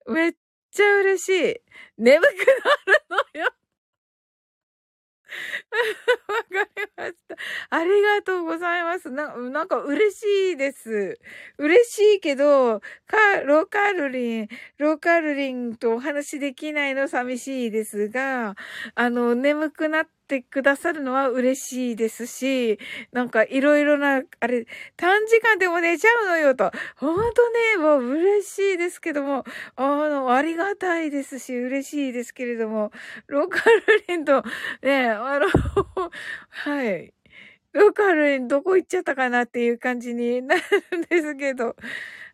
[0.08, 0.32] めっ
[0.72, 1.60] ちゃ嬉しい。
[1.96, 3.52] 眠くなるのよ。
[6.28, 7.36] わかりました。
[7.70, 9.10] ありがとうございます。
[9.10, 11.18] な、なんか嬉しいです。
[11.58, 18.54] 嬉しいけど、か、ロカルリン、ローカルリンとお話できないの寂しいですが、
[18.94, 22.78] あの、眠くなってってくださるのは嬉しいですし、
[23.12, 24.66] なんかいろいろな、あれ、
[24.96, 26.72] 短時間でも寝ちゃうのよと。
[26.96, 29.44] ほんとね、もう嬉しいですけども、
[29.76, 32.90] あの、ありがたいですし、嬉しいですけれども、
[33.28, 34.42] ローカルリンと、
[34.82, 35.46] ね、あの、
[36.50, 37.14] はい。
[37.72, 41.76] ローカルリンどこ行っちゃったかなっていう感じになるんですけど、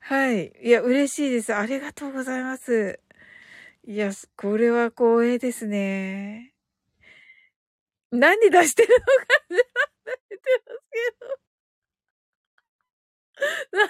[0.00, 0.52] はい。
[0.62, 1.54] いや、嬉しいです。
[1.54, 3.00] ありがとうございます。
[3.84, 6.51] いや、これは光栄ですね。
[8.12, 11.42] 何出してるのかしら出てますけど。
[13.72, 13.88] 何も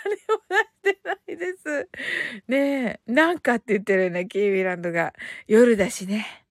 [0.82, 1.88] 出してないです。
[2.48, 5.12] ねえ、なんかって言ってるね、キービランドが。
[5.46, 6.46] 夜だしね。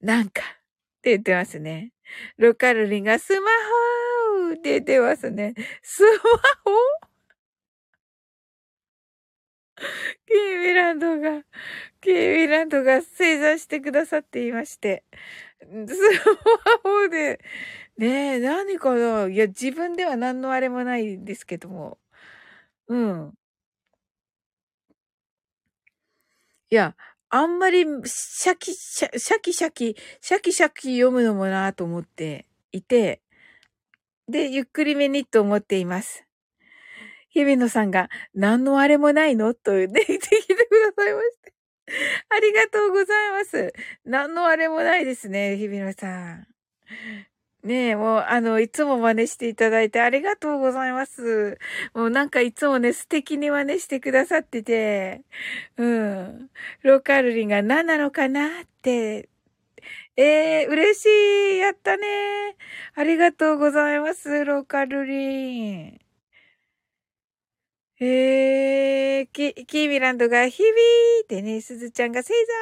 [0.00, 0.44] なんかっ
[1.02, 1.92] て言ってますね。
[2.36, 3.48] ロカルリンがスマ
[4.48, 5.54] ホって言ってますね。
[5.82, 6.08] スマ
[6.64, 7.08] ホ
[10.26, 11.42] キービランドが、
[12.00, 15.04] キービランドが正座してくださっていまして。
[15.60, 17.40] スマホで、
[17.96, 19.28] ねえ、何かな。
[19.28, 21.98] いや、自分では何のあれもないんですけども。
[22.88, 23.34] うん。
[26.70, 26.96] いや、
[27.30, 33.22] あんまりシャキシャ、シャキシャキ、シャキシャキ読むのもなと思っていて、
[34.28, 36.24] で、ゆっくりめにと思っています。
[37.30, 39.54] 日比野さんが、何のあれもないの？
[39.54, 40.58] と、ね、言ってきてく
[40.96, 41.47] ださいました。
[42.28, 43.72] ありがとうございます。
[44.04, 46.46] 何のあれもないですね、日比野さん。
[47.64, 51.58] ねえ、もう、あの、いつも真似していただいてありがとうございます。
[51.92, 55.22] もうなんかいつもね、素敵に真似してくださってて、
[55.76, 56.50] うん。
[56.82, 59.28] ローカルリンが何なのかなって、
[60.16, 61.06] ええー、嬉し
[61.56, 62.56] いやったね
[62.94, 66.07] ありがとうございます、ローカルリン。
[68.00, 72.52] えー、キ、キーミランドがヒビーってね、すずちゃんがセイザ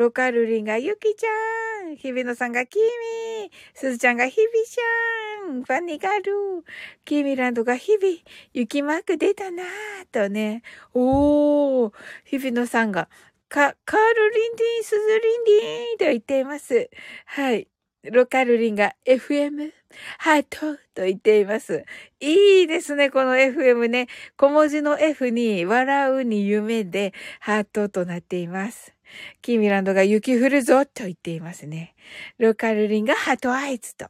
[0.02, 2.82] ロカルリンがユキちゃん、ヒビノさんがキー
[3.42, 3.50] ミ。
[3.50, 6.62] ー、すずちゃんがヒビちゃん、ファニガルー
[7.04, 9.66] キーミランドがヒビ、雪マーク出たなー
[10.10, 10.62] とね、
[10.94, 11.92] おー、
[12.24, 13.10] ヒビノさんが、
[13.50, 16.88] か、カールリンディン、スズリンディンと言っています。
[17.26, 17.68] はい。
[18.10, 19.72] ロカルリンが FM、
[20.18, 21.84] ハートと言っています。
[22.20, 24.08] いいですね、この FM ね。
[24.36, 28.94] 小文字の F に、笑うに夢で、ハートとなっています。
[29.40, 31.94] キーミランドが雪降るぞと言っていますね。
[32.38, 34.08] ロカルリンがハートアイズと。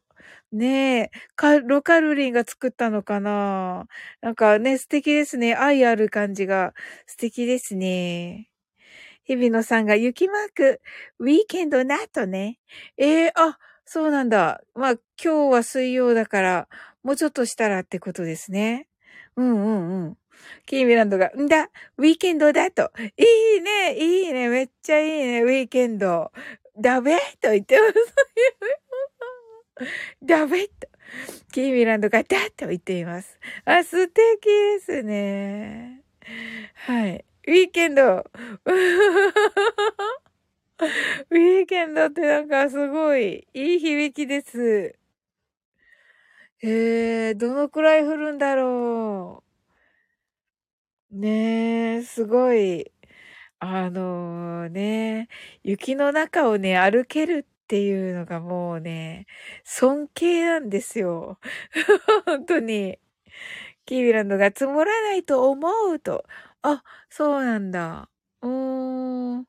[0.51, 3.86] ねえ、か、ロカルリンが作ったのかな？
[4.20, 5.55] なんかね、素敵ですね。
[5.55, 6.74] 愛ある感じが
[7.07, 8.49] 素敵ですね。
[9.24, 10.80] 日比野さんが雪マーク、
[11.18, 12.59] ウィーケンドなとね。
[12.97, 14.62] ええー、あ、そうなんだ。
[14.74, 14.91] まあ、
[15.22, 16.68] 今日は水曜だから、
[17.03, 18.89] もうちょっとしたらってことですね。
[19.37, 20.18] うんうんうん。
[20.66, 22.91] キーミランドが、んだ、ウィーケンドだと。
[23.16, 26.32] いいね、いいね、めっちゃいいね、ウィーケンド。
[26.76, 27.18] ダメ？
[27.41, 27.87] と言ってま
[29.78, 29.87] す。
[30.22, 30.66] ダメ？
[30.66, 30.89] と。
[31.53, 33.39] キーミランドがだと言っています。
[33.64, 36.03] あ、素敵ですね。
[36.74, 37.24] はい。
[37.47, 38.24] ウィーケンド。
[41.31, 44.99] ウィーケンドってなんかすごいいい響きです。
[46.62, 49.45] えー、どのくらい降るんだろう。
[51.11, 52.91] ねえ、すごい。
[53.61, 55.29] あのね、
[55.62, 59.27] 雪の中をね、歩けるっていうのがもうね、
[59.64, 61.39] 尊敬なんですよ。
[62.27, 62.99] 本当に。
[63.87, 66.25] キービランドが積もらないと思うと。
[66.62, 68.11] あ、そうなんだ。
[68.43, 69.47] うーん。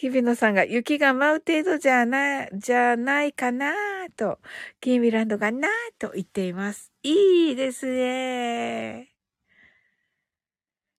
[0.00, 3.74] 日比野さんが雪が舞う程度じゃない、じゃないかな
[4.16, 4.38] と、
[4.80, 6.90] キービランドがなと言っています。
[7.02, 9.10] いいですね。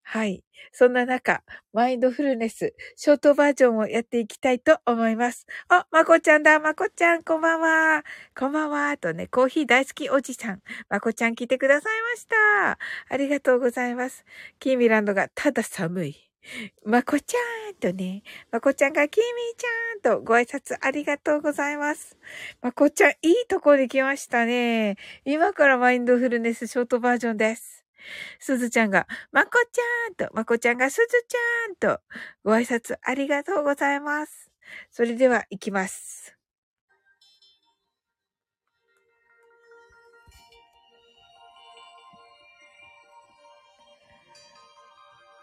[0.02, 0.44] はい。
[0.72, 1.42] そんな中、
[1.72, 5.46] マインドフルネス、ショートバージョンをやっていきたいと思います。
[5.68, 8.04] あ、まこちゃんだ、まこちゃん、こんばんは。
[8.36, 8.96] こんばんは。
[8.98, 12.78] とね、コーヒー大好きおじさん、まこちゃん来てくださいました。
[13.08, 14.24] ありがとうございます。
[14.58, 16.29] キーミランドがただ寒い。
[16.84, 22.16] まこちゃんとね、まこちゃんがキーミーちゃんとご挨拶ありがとうございます。
[22.62, 24.96] まこちゃん、いいとこに来ましたね。
[25.24, 27.84] 今からマインドフルネスショートバージョンです。
[28.38, 32.00] すずちゃんが、まこちゃんと、まこちゃんがすずちゃんと、
[32.44, 34.50] ご挨拶ありがとうございます。
[34.90, 36.39] それでは行きます。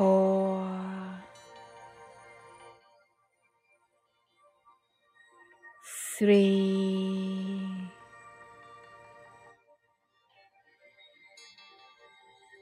[0.00, 0.66] four,
[6.16, 7.60] three,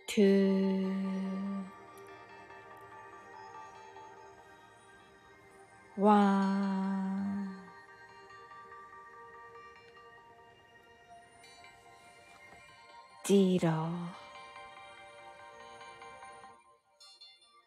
[0.08, 0.90] two,
[5.94, 6.48] one.
[13.28, 14.17] zero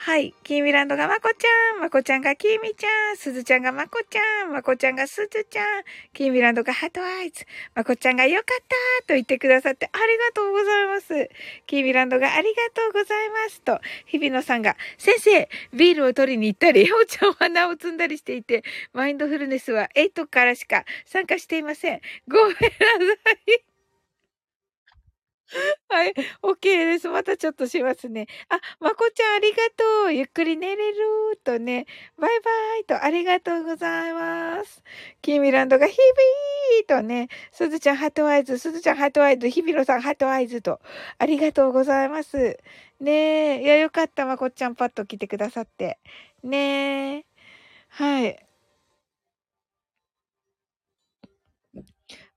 [0.00, 0.32] はい。
[0.44, 5.82] キーミランドがまこちゃん、まこちゃんがキーミちゃん、すずちゃんがまこちゃん、まこちゃんがすずちゃん、
[6.12, 7.44] キーミランドがハートアイズ、
[7.74, 8.64] まこちゃんがよかっ
[9.00, 11.28] たと言ってくださってありがとうございます。
[11.66, 22.00] キーミランドがありがとうございますと、日比野さんが、先生、ビールを取りに行ったり、お茶を花を摘んだりしていて、マインドフルネスは8からしか参加していません。
[22.28, 22.62] ごめんなさ
[23.48, 23.67] い。
[25.88, 26.14] はい。
[26.42, 27.08] OK です。
[27.08, 28.26] またちょっとしますね。
[28.48, 30.14] あ、まこちゃんありがとう。
[30.14, 30.96] ゆっくり寝れる
[31.42, 31.86] とね。
[32.18, 34.82] バイバイとありがとうございます。
[35.22, 37.28] キーミランドがヒビーとね。
[37.52, 38.58] すずちゃん heart eyes。
[38.58, 39.48] すずちゃん heart eyes。
[39.48, 40.80] ヒビロさん heart eyes と。
[41.18, 42.58] ありがとうございます。
[43.00, 43.62] ねえ。
[43.62, 44.26] いや、よかった。
[44.26, 45.98] まこちゃんパッと来てくださって。
[46.42, 47.24] ねえ。
[47.88, 48.47] はい。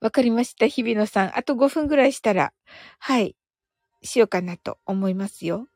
[0.01, 0.67] わかりました。
[0.67, 1.37] 日比野さん。
[1.37, 2.51] あと5分ぐらいしたら、
[2.99, 3.35] はい、
[4.01, 5.67] しようかなと思いますよ。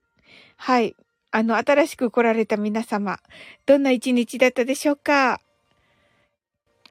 [0.57, 0.95] はい。
[1.31, 3.19] あの、新しく来られた皆様、
[3.65, 5.39] どんな一日だったでしょうか？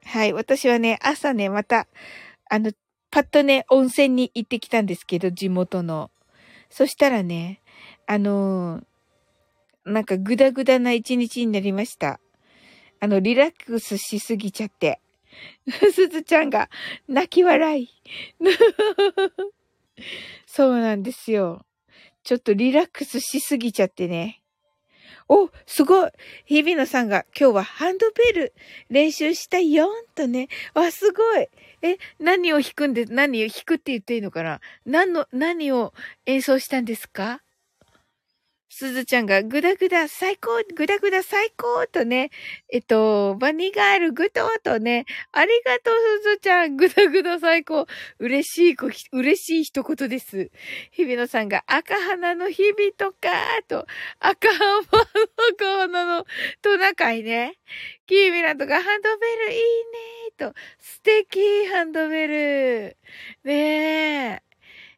[0.03, 0.33] はい。
[0.33, 1.87] 私はね、朝ね、また、
[2.49, 2.71] あの、
[3.11, 6.11] パッとね、温泉に行ってきたんですけど、地元の。
[6.69, 7.61] そしたらね、
[8.07, 8.81] あの
[9.85, 12.19] なんかグダグダな一日になりました。
[12.99, 14.99] あの、リラックスしすぎちゃって。
[15.93, 16.69] すずちゃんが
[17.07, 17.89] 泣き笑い。
[20.45, 21.65] そうなんですよ。
[22.23, 24.41] ちょっとリラックスしすぎちゃってね。
[25.27, 26.11] お、すごい
[26.45, 28.53] 日比野さんが今日はハンドベル
[28.89, 30.49] 練習したよんとね。
[30.75, 31.47] わ、すごい
[31.81, 34.59] え、何を弾くんで、何を弾くって言っていいのかな？
[34.85, 35.93] 何の、何を
[36.25, 37.41] 演奏したんですか？
[38.77, 42.29] すずちゃんがぐだぐだ最高、ぐだぐだ最高とね、
[42.69, 47.87] えっと、バニーガールグトとね、ありがとうすずちゃん、ぐだぐだ最高。
[48.19, 48.75] 嬉しい、
[49.13, 50.51] 嬉しい一言です。
[50.91, 53.29] 日比野さんが赤花の日々とか、
[53.69, 53.87] と、
[54.19, 54.83] 赤浜の
[55.53, 56.25] 赤花の
[56.61, 57.53] トナカイね。
[58.07, 59.61] キーミランドがハンドベルいいね
[60.37, 62.97] と、素敵ハンドベル。
[63.45, 64.54] ねえ。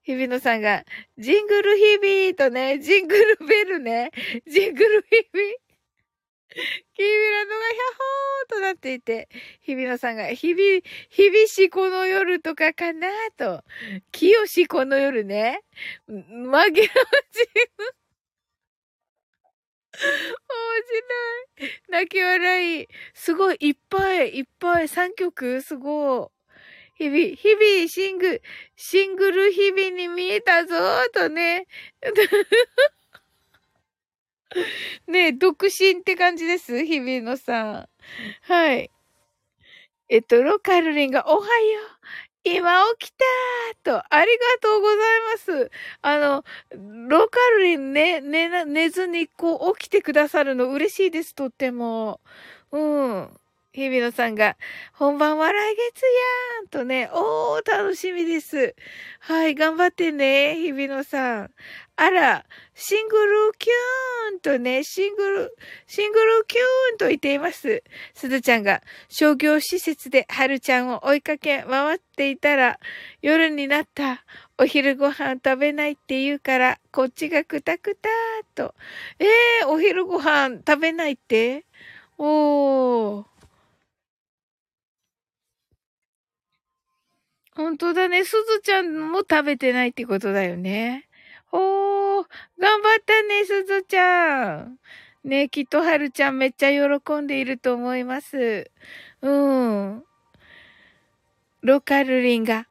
[0.08, 0.86] 日比野さんが、
[1.18, 4.12] ジングルヒビーとね、ジングルベルね、
[4.48, 5.54] ジングルヒビー。
[6.96, 9.28] キービラのがヒャホーとなっていて、
[9.60, 13.66] 日比野さんが、日々、日々しこの夜とかかなと。
[14.14, 15.60] 清しこの夜ね。
[16.08, 16.16] 紛
[16.48, 16.80] らわしい。
[20.00, 20.08] 面
[21.60, 21.72] 白い。
[21.90, 22.88] 泣き笑い。
[23.14, 25.62] すごい、いっぱい、いっぱい、3曲？
[25.62, 26.37] すごい。
[26.98, 28.42] 日々、日々、シング、
[28.76, 30.76] シングル日々に見えたぞ
[31.14, 31.68] とね。
[35.08, 37.90] ね独身って感じです日々のさん。
[38.44, 38.90] はい。
[40.10, 41.48] えっと、ロカルリンが、おはよう。
[42.46, 44.98] 今起きたーと、ありがとうござい
[45.34, 45.38] ま
[45.68, 45.72] す。
[46.02, 46.46] あの、
[47.10, 52.22] ロカルリンね、寝、寝ずにこう起きてくださるの嬉しいです、とっても。
[52.72, 53.38] うん。
[53.74, 54.58] 日比野さんが、
[54.94, 56.02] 本番は来月
[56.58, 58.76] やんとね、おー、楽しみです。
[59.20, 61.52] はい、頑張ってね、日比野さん。
[61.96, 62.46] あら、
[62.76, 65.56] シングルキューンとね、シングル、
[65.88, 67.84] シングルキューンと言っています。
[68.14, 72.80] すずちゃんが商業施設ではるちゃんを追いかけ回っていたら、
[73.22, 74.24] 夜になった。
[74.60, 78.12] お昼ご飯食べないって言うから、こっちがくたくたー
[78.56, 78.74] と。
[79.20, 81.66] えー、お昼ご飯食べないって？
[82.18, 83.26] おー。
[87.58, 88.24] 本当だね。
[88.24, 91.10] すずちゃんも食べてないってことだよね。
[91.52, 92.26] おー、
[92.60, 94.78] 頑張ったね、すずちゃん。
[95.24, 98.70] ねきっとはるちゃんめっちゃ喜んでいると思います。
[99.24, 100.04] うん。
[101.62, 102.68] ロカルリンが、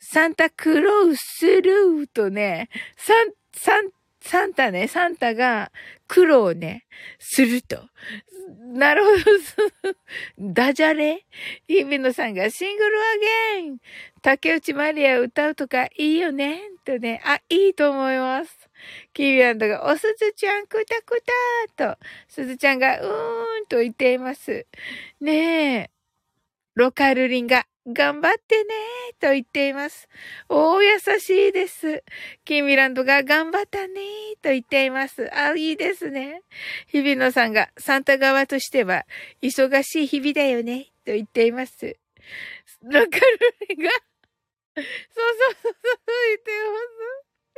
[0.00, 3.90] サンタクロースルーとね、サン、サン、
[4.20, 5.70] サンタね、サンタが
[6.14, 6.84] 黒をね、
[7.18, 7.88] すると。
[8.74, 9.10] なるほ
[9.82, 9.94] ど。
[10.38, 11.24] ダジャレ？
[11.68, 13.02] 日比野さんがシングルア
[13.56, 13.78] ゲン
[14.20, 18.68] 竹内まりや歌うとかいいよねとね、あ、いいと思います。
[19.14, 21.22] キービアンドが、おすずちゃんくたく
[21.76, 21.98] たと、
[22.28, 24.66] すずちゃんが、うーんと言っています。
[25.18, 25.90] ねえ。
[26.74, 28.70] ロカルリンが、頑張ってね
[29.20, 30.08] と言っています。
[30.48, 32.04] おー、優しいです。
[32.44, 34.00] キーミランドが頑張ったね
[34.40, 35.28] と言っています。
[35.34, 36.42] あ、いいですね。
[36.86, 39.04] 日比野さんが、サンタ側としては、
[39.42, 41.96] 忙しい日々だよねと言っています。
[42.82, 43.10] ロカル
[43.68, 44.84] リが、そうそう
[45.62, 45.74] そうそう、
[46.28, 46.50] 言って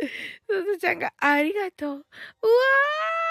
[0.00, 0.14] ます。
[0.48, 1.90] すずちゃんが、ありがとう。
[1.90, 3.23] うわー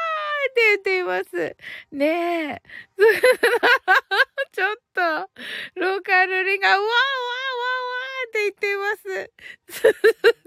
[0.61, 1.55] 言っています。
[1.91, 2.61] ねえ。
[4.51, 5.01] ちょっと、
[5.75, 9.31] ローカルリンが、うわーわーわーわーって言っています。
[9.69, 9.81] す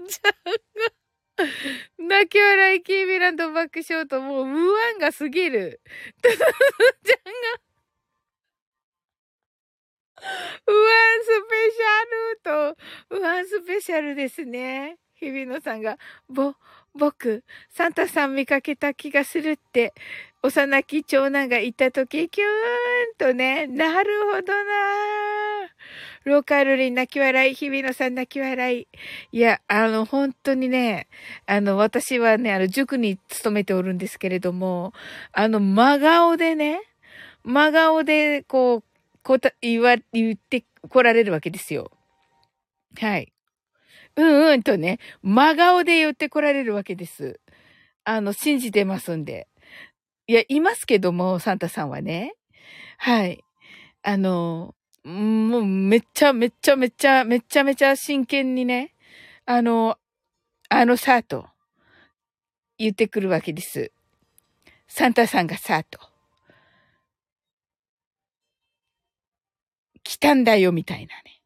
[0.07, 5.81] ずちゃんが、泣き笑いキーミランドバックショート、もう、無案がすぎる。
[6.23, 7.67] すずちゃんが、
[10.19, 12.75] ウアンスペシャル
[13.11, 14.97] と、ウアンスペシャルですね。
[15.15, 15.97] 日比野さんが、
[16.29, 16.53] ぼ、
[16.97, 19.93] 僕、サンタさん見かけた気がするって、
[20.43, 22.51] 幼き長男が言ったとき、キューン
[23.17, 24.73] とね、なるほどな
[26.25, 28.87] ローカルリン泣き笑い、日比野さん泣き笑い。
[29.31, 31.07] いや、あの、本当にね、
[31.45, 34.93] あの、私はね、あの、塾に勤めておるんですけれども、
[35.31, 36.81] あの、真顔でね、
[37.43, 38.83] 真顔で、こう、
[39.23, 41.91] こた、言わ、言って来られるわけですよ。
[42.99, 43.31] はい。
[44.17, 47.39] うんうんとね、真顔で言って来られるわけです。
[48.05, 49.47] あの、信じてますんで。
[50.27, 52.33] いや、いますけども、サンタさんはね。
[52.97, 53.43] はい。
[54.03, 58.93] あの、もうめっちゃめっちゃめっちゃめちゃめちゃ真剣にね、
[59.45, 59.97] あの、
[60.69, 61.47] あのさと
[62.79, 63.91] 言ってくるわけです。
[64.87, 65.99] サンタさんがさと。
[70.03, 71.41] 来たんだよ、みたいなね。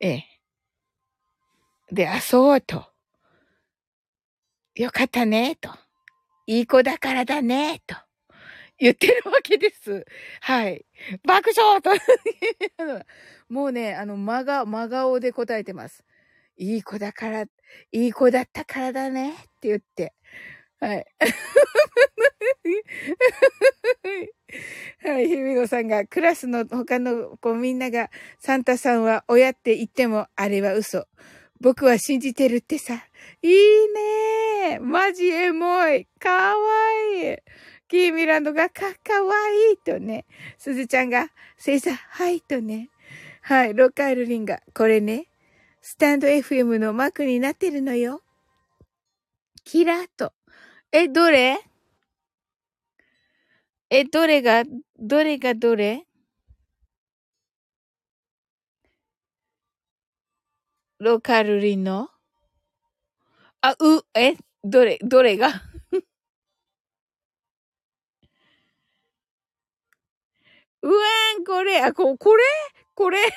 [0.00, 0.29] ええ。
[1.92, 2.84] で、あ、そうと。
[4.74, 5.70] よかったね、と。
[6.46, 7.96] いい子だからだね、と。
[8.78, 10.06] 言ってるわけです。
[10.40, 10.86] はい。
[11.24, 11.90] 爆笑と。
[13.48, 16.04] もうね、あの、真顔、真顔で答えてます。
[16.56, 17.48] いい子だから、い
[17.92, 20.14] い子だったからだね、って言って。
[20.78, 21.06] はい。
[25.04, 31.06] はい、ひみのさんが、クラスの他の子みんなが、サンタさんは親って言っても、あれは嘘。
[31.60, 32.94] 僕は信じてるってさ。
[33.42, 33.52] いい
[34.68, 36.06] ねマジエモい。
[36.18, 36.56] かわ
[37.22, 37.36] いい。
[37.88, 39.34] キーミランドがか、かわ
[39.70, 40.24] いいとね。
[40.58, 42.88] すずちゃんが、せいさ、はいとね。
[43.42, 45.26] はい、ロカールリンが、これね、
[45.82, 48.22] スタンド FM のマークになってるのよ。
[49.64, 50.32] キラーと。
[50.92, 51.58] え、どれ？
[53.90, 54.62] え、どれが、
[54.98, 56.06] どれがどれ？
[61.00, 62.10] ロカルリの？
[63.62, 65.48] あ、う、え、どれ、どれが？
[70.82, 72.42] うわーん、これ、あ、こ、これ？
[72.94, 73.18] これ？
[73.28, 73.30] こ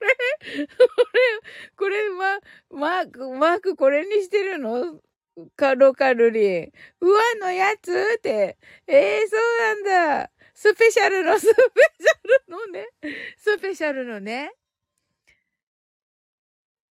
[0.00, 0.66] れ？
[0.66, 1.30] これ？
[1.76, 2.38] これ、ま、
[2.70, 5.00] マーク、マークこれにしてるの？
[5.56, 6.60] カロカルリ。
[6.62, 6.72] ン。
[7.00, 7.92] うわのやつ？
[8.18, 8.58] って。
[8.86, 10.30] ええー、そうなんだ。
[10.54, 12.88] スペシャルの、スペシャルのね。
[13.38, 14.52] スペシャルのね。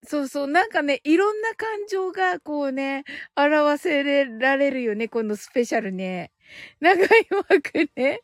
[0.08, 0.46] そうそう。
[0.46, 3.04] なんかね、いろんな感情がこうね、
[3.36, 5.06] 表せられるよね。
[5.08, 6.32] このスペシャルね。
[6.80, 8.22] 長いマークね。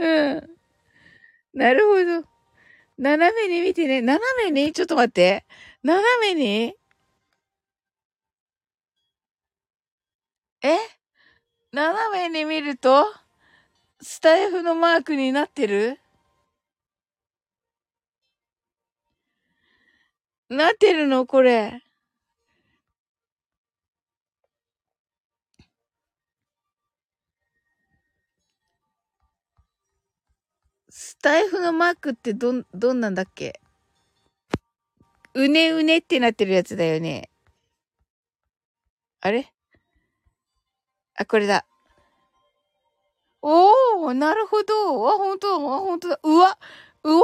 [0.00, 0.50] うん。
[1.54, 2.28] なるほど。
[2.98, 4.02] 斜めに見てね。
[4.02, 4.72] 斜めに？
[4.72, 5.46] ちょっと待って。
[5.84, 6.74] 斜めに？
[10.62, 10.76] え？
[11.72, 13.06] 斜めに見ると、
[14.00, 16.00] スタイフのマークになってる？
[20.52, 21.26] なってるの？
[21.26, 21.82] これ。
[30.90, 33.60] スタイフのマークってど、どんなんだっけ？
[35.34, 37.30] うねうねってなってるやつだよね。
[39.22, 39.50] あれ？
[41.14, 41.64] あ、これだ。
[43.40, 45.08] おー、なるほど。
[45.08, 46.20] あ、ほんと、あ、ほんとだ。
[46.22, 46.58] うわ、
[47.04, 47.22] うわ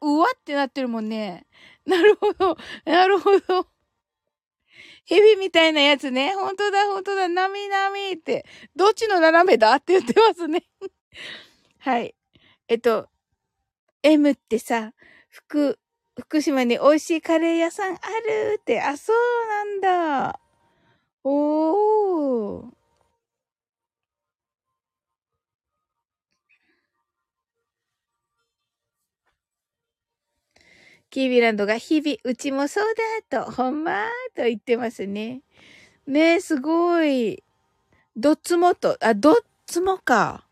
[0.00, 1.46] ーん、うわってなってるもんね。
[1.86, 3.68] なるほど、なるほど。
[5.08, 6.32] 蛇みたいなやつね。
[6.34, 7.28] ほんとだ、ほんとだ。
[7.28, 8.44] なみなみって。
[8.74, 10.64] どっちの斜めだって言ってますね。
[11.78, 12.14] はい。
[12.68, 13.08] えっと、
[14.02, 14.92] M ってさ、
[15.30, 15.78] 福、
[16.18, 18.80] 福島に美味しいカレー屋さんあるって。
[18.82, 20.40] あ、そうなんだ。
[21.24, 22.75] おー。
[31.16, 32.84] キービランドが日々、うちもそう
[33.30, 34.04] だと、ほんま
[34.34, 35.40] と言ってますね。
[36.06, 37.42] ねえ、すごい。
[38.14, 40.46] どっつもと、あ、どっつもか。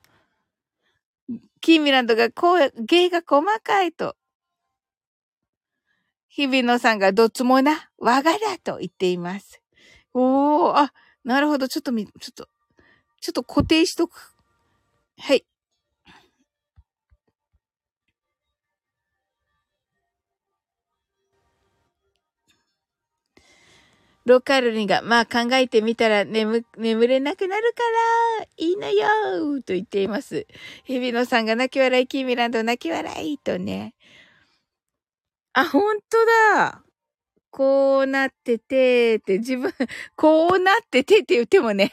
[1.60, 4.16] キーミランドが声、芸が細かいと。
[6.28, 9.60] 日々野さんがどっつもな、我がだと言っています。
[10.14, 10.94] おー、あ、
[11.24, 11.68] なるほど。
[11.68, 12.48] ちょっとみ、ちょっと、
[13.20, 14.32] ちょっと固定しとく。
[15.18, 15.44] はい。
[24.26, 27.82] ロカルリンが、まあ考えてみたら眠、眠れなくなるか
[28.40, 30.46] ら、いいのよと言っています。
[30.84, 33.94] 日比野さんが泣き笑い、キーミランド泣き笑いとね。
[35.52, 36.24] あ、ほんと
[36.60, 36.82] だ。
[37.50, 39.72] こうなってて、って自分、
[40.16, 41.92] こうなっててって言ってもね。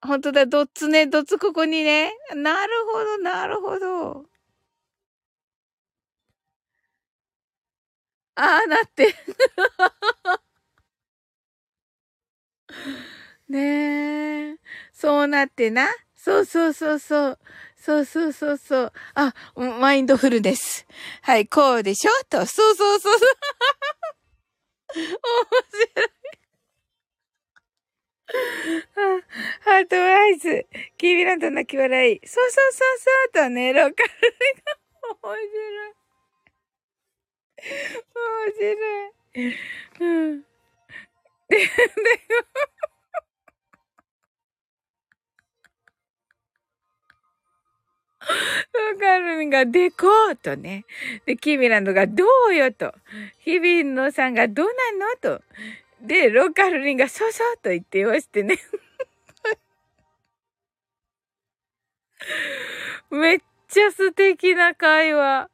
[0.00, 2.12] ほんとだ、どっつね、どっつここにね。
[2.34, 4.31] なるほど、なるほど。
[8.34, 9.14] ああ、なって。
[13.48, 14.56] ねえ。
[14.92, 15.88] そうなってな。
[16.14, 17.38] そうそうそうそう。
[17.76, 18.92] そうそうそうそう。
[19.14, 20.86] あ、マインドフルです。
[21.22, 22.10] はい、こうでしょ？
[22.30, 22.46] と。
[22.46, 23.28] そうそうそうそう。
[24.94, 26.10] 面白い。
[29.60, 30.66] heart eyes。
[30.96, 32.20] キービランド泣き笑い。
[32.26, 32.98] そうそうそう
[33.32, 36.01] そうとね、ローカルが面白い。
[37.62, 39.56] 面白い。
[40.00, 40.42] うん。
[41.48, 41.66] で、で、
[48.72, 50.84] ロカルミがでこうとね。
[51.26, 52.94] で、キミランドがどうよと。
[53.38, 55.42] ヒビンノさんがどうなのと。
[56.00, 58.58] で、ローカルリンがそうそうと言っていましてね。
[63.10, 63.40] め っ
[63.72, 65.48] ちゃ素敵な会話。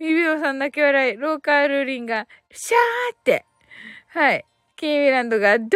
[0.00, 1.16] ヒビオさん泣き笑い。
[1.16, 3.44] ローカルリンがシャーって。
[4.08, 4.44] はい。
[4.74, 5.68] キーミランドが、どや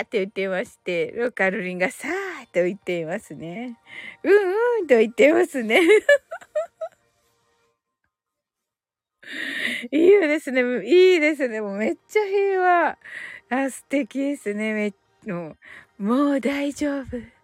[0.00, 2.12] ーって言ってまして、ローカルリンがさー
[2.54, 3.78] と言っていますね。
[4.22, 4.32] うん
[4.80, 5.82] うんと言っていますね。
[9.92, 10.62] いいですね。
[10.86, 11.60] いいですね。
[11.60, 12.96] もうめっちゃ平和。
[13.50, 14.72] あ、素敵ですね。
[14.72, 14.94] め
[15.30, 15.54] も
[15.98, 17.35] う、もう大丈夫。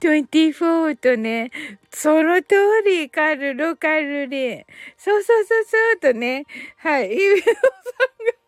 [0.00, 1.50] 24とね、
[1.90, 2.54] その通
[2.84, 4.64] り、カル、ロカルリン。
[4.96, 6.46] そうそうそうそうとね、
[6.78, 8.40] はい、イベノさんが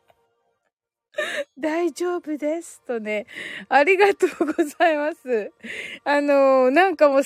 [1.59, 2.83] 大丈夫です。
[2.87, 3.27] とね、
[3.69, 5.53] ありがとうございます。
[6.05, 7.23] あのー、なんかもう、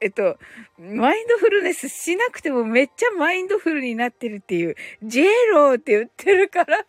[0.00, 0.38] えっと、
[0.78, 6.84] マインドフルネスしなくてもめっちゃマインドフルになってるっていう、ジェローって言ってるから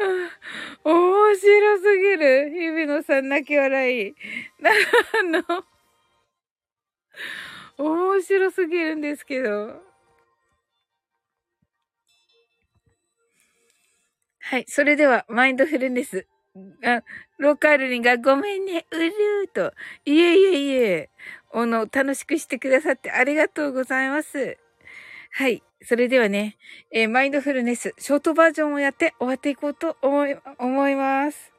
[0.84, 2.50] 面白すぎる。
[2.50, 4.14] 日比野さん泣き笑い。
[5.20, 5.42] あの、
[7.78, 9.82] 面白すぎるんですけど。
[14.40, 14.64] はい。
[14.68, 16.26] それでは、マインドフルネス。
[16.84, 17.02] あ、
[17.38, 19.72] ローカルリンがごめんね、うるーと。
[20.04, 21.10] いえいえいえ。
[21.52, 24.58] あの、楽しくしてくださってありがとうございます。
[25.32, 25.62] はい。
[25.82, 26.56] それではね、
[26.90, 31.52] えー、マインドフルネス、ショートバージョンをやって終わっていこうと思い、思います。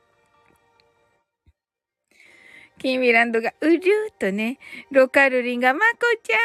[2.78, 3.80] キーミランドがうるー
[4.20, 4.58] とね、
[4.92, 6.40] ロカルリンがまこちゃん、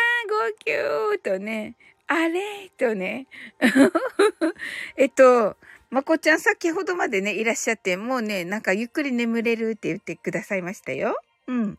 [0.51, 3.27] ごきゅーとね、あれとね。
[4.97, 5.57] えっと、
[5.91, 11.19] まこちゃん先ほどまでね、いらっしゃって、もうね、なんかゆっくり眠れるって言ってくださいましたよ。
[11.47, 11.79] うん。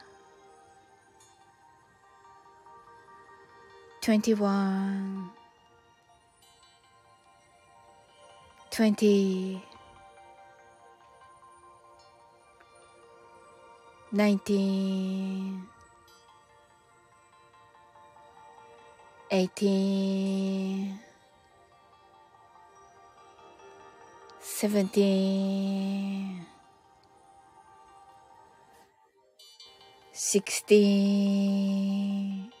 [4.01, 5.29] 21
[8.71, 9.61] 20
[14.11, 15.67] 19
[19.29, 20.99] 18
[24.41, 26.47] 17
[30.11, 32.60] 16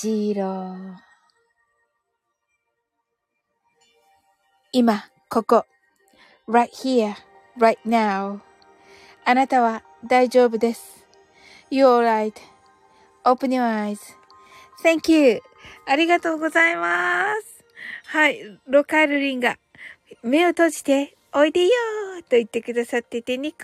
[0.00, 0.96] zero
[4.72, 5.66] 今、ここ。
[6.48, 7.14] right here,
[7.58, 8.40] right now.
[9.26, 11.06] あなたは大丈夫です。
[11.70, 12.32] You're
[13.24, 13.94] right.Open your
[14.82, 15.42] eyes.Thank you.
[15.86, 17.64] ありがとうございます。
[18.06, 18.40] はい。
[18.66, 19.58] ロカルリンが、
[20.22, 23.58] 目を閉じて、おいでよーと言ってくださってて、ニコ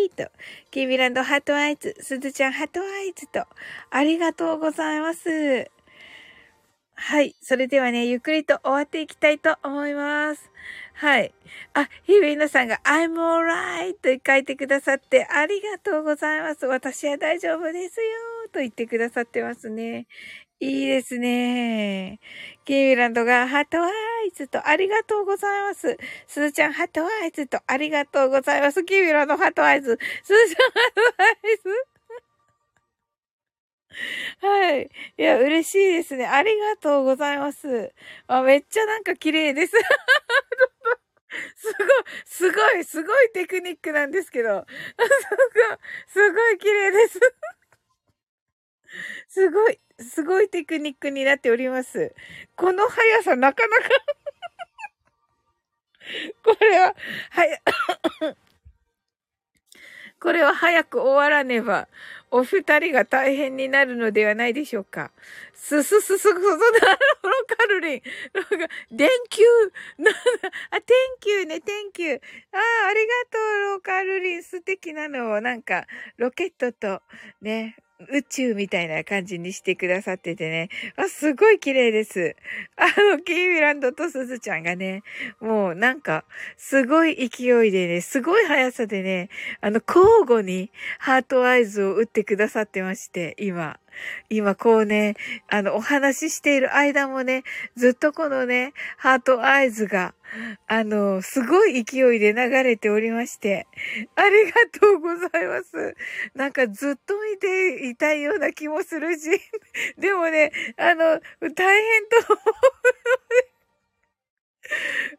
[0.00, 0.30] リーと、
[0.70, 3.46] キービランド heart eyes、すずちゃん heart eyes と、
[3.90, 5.70] ありがとうございます。
[6.94, 7.34] はい。
[7.40, 10.50] それではね、ゆっくりと終わっていきたいと思います。
[10.94, 11.32] はい。
[11.72, 16.66] あ、ひびのさんが I'm alright と書いてくださってありがとうございます。
[16.66, 18.06] 私は大丈夫ですよ
[18.52, 20.06] と言ってくださってますね。
[20.60, 22.18] いいですね。
[22.64, 25.96] キーミランドが heart eyes とありがとうございます。
[26.26, 28.82] すずちゃん heart eyes とありがとうございます。
[28.84, 29.98] キーミランド heart eyes。
[30.24, 31.98] すずちゃんハートアイズ。
[34.40, 34.90] はい。
[35.18, 36.26] いや、嬉しいですね。
[36.26, 37.92] ありがとうございます。
[38.26, 39.72] あ、めっちゃなんか綺麗です。
[41.56, 41.84] すごい、
[42.24, 44.66] すごい、すごいテクニックなんですけど。
[46.08, 47.20] すごい、すごい綺麗です。
[49.28, 52.14] すごい、すごいテクニックになっております。
[52.56, 53.88] この速さなかなか
[56.42, 56.94] これは、
[57.30, 57.62] はい、
[60.20, 61.88] これは早く終わらねば、
[62.30, 65.12] お二人が大変になるのではないでしょうか。
[65.54, 66.50] すすすすす、そなロ
[67.56, 68.02] カルリン。
[68.32, 68.48] ロカ
[68.90, 69.44] 電球。
[70.02, 70.10] な、
[70.70, 72.20] あ、Thank you ね、Thank you。
[72.52, 74.42] ああ、ありがとう、ロカルリン。
[74.42, 77.02] 素敵なのを、なんか、ロケットと、
[77.40, 80.68] ね、宇宙みたいな感じにしてくださっててね。
[80.96, 82.36] あ、すごい綺麗です。
[82.76, 82.86] あ
[83.16, 85.02] の、キーミランドとすずちゃんがね、
[85.40, 86.24] もうなんか、
[86.56, 89.30] すごい勢いでね、すごい速さでね、
[89.60, 90.70] あの、交互に
[91.00, 93.80] heart eyes を打ってくださってまして、今。
[94.28, 95.14] 今こうね、
[95.48, 97.44] あの、お話ししている間もね、
[97.76, 100.14] ずっとこのね、 heart eyes が、
[100.66, 103.66] あの、すごい勢いで流れておりまして、
[104.14, 105.96] ありがとうございます。
[106.34, 109.30] なんかずっと見ていたいような気もするし、
[109.98, 111.20] でもね、あの、
[111.54, 112.38] 大変と思う。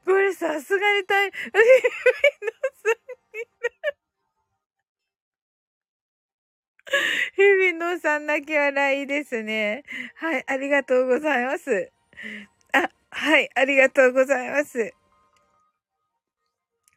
[0.05, 1.32] これさすがに大変、
[7.36, 9.84] 日々のさん泣き笑いですね。
[10.16, 11.92] はい、ありがとうございます。
[12.74, 14.94] あ、はい、ありがとうございます。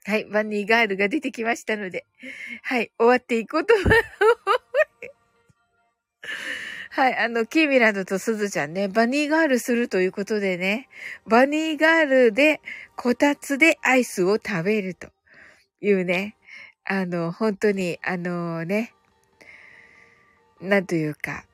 [0.04, 2.06] はい、バニーガールが出てきましたので、
[2.62, 4.02] はい、終わっていこうと思います。
[6.90, 10.88] はい、あの、キーミランドとスズちゃんね、バニーガールするということでね、
[11.26, 12.60] バニーガールで、
[12.96, 15.08] こたつでアイスを食べると
[15.80, 16.36] いうね、
[16.84, 18.92] あの、本当に、あのね、
[20.62, 21.44] なんというか、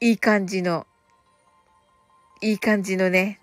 [0.00, 0.86] いい感じの、
[2.40, 3.38] いい感じのね、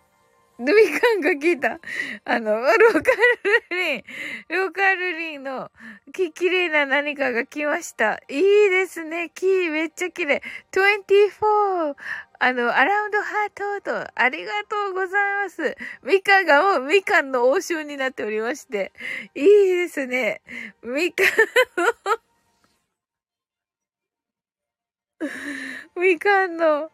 [0.58, 0.66] み
[1.00, 1.80] かんが来た。
[2.26, 4.04] あの、ローカルリン、
[4.50, 5.70] ローカルリンの
[6.12, 8.22] き、綺麗な何かが来ました。
[8.28, 9.32] いいですね。
[9.36, 10.42] キーめっちゃ綺麗。
[10.72, 11.96] 24!
[12.40, 15.76] あの、アラウンドハートと、ありがとうございます。
[16.04, 18.94] みかんがもうみかんの王将になっておりまして。
[19.36, 20.42] いいですね。
[20.82, 21.28] みかん
[26.00, 26.92] みかんの、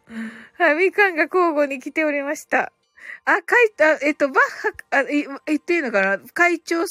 [0.57, 2.71] はい、みかんが交互に来ておりました。
[3.25, 4.43] あ、会、あ、えっと、バッ
[4.89, 6.19] ハ、あ、い言っていいのかな？
[6.33, 6.83] 会長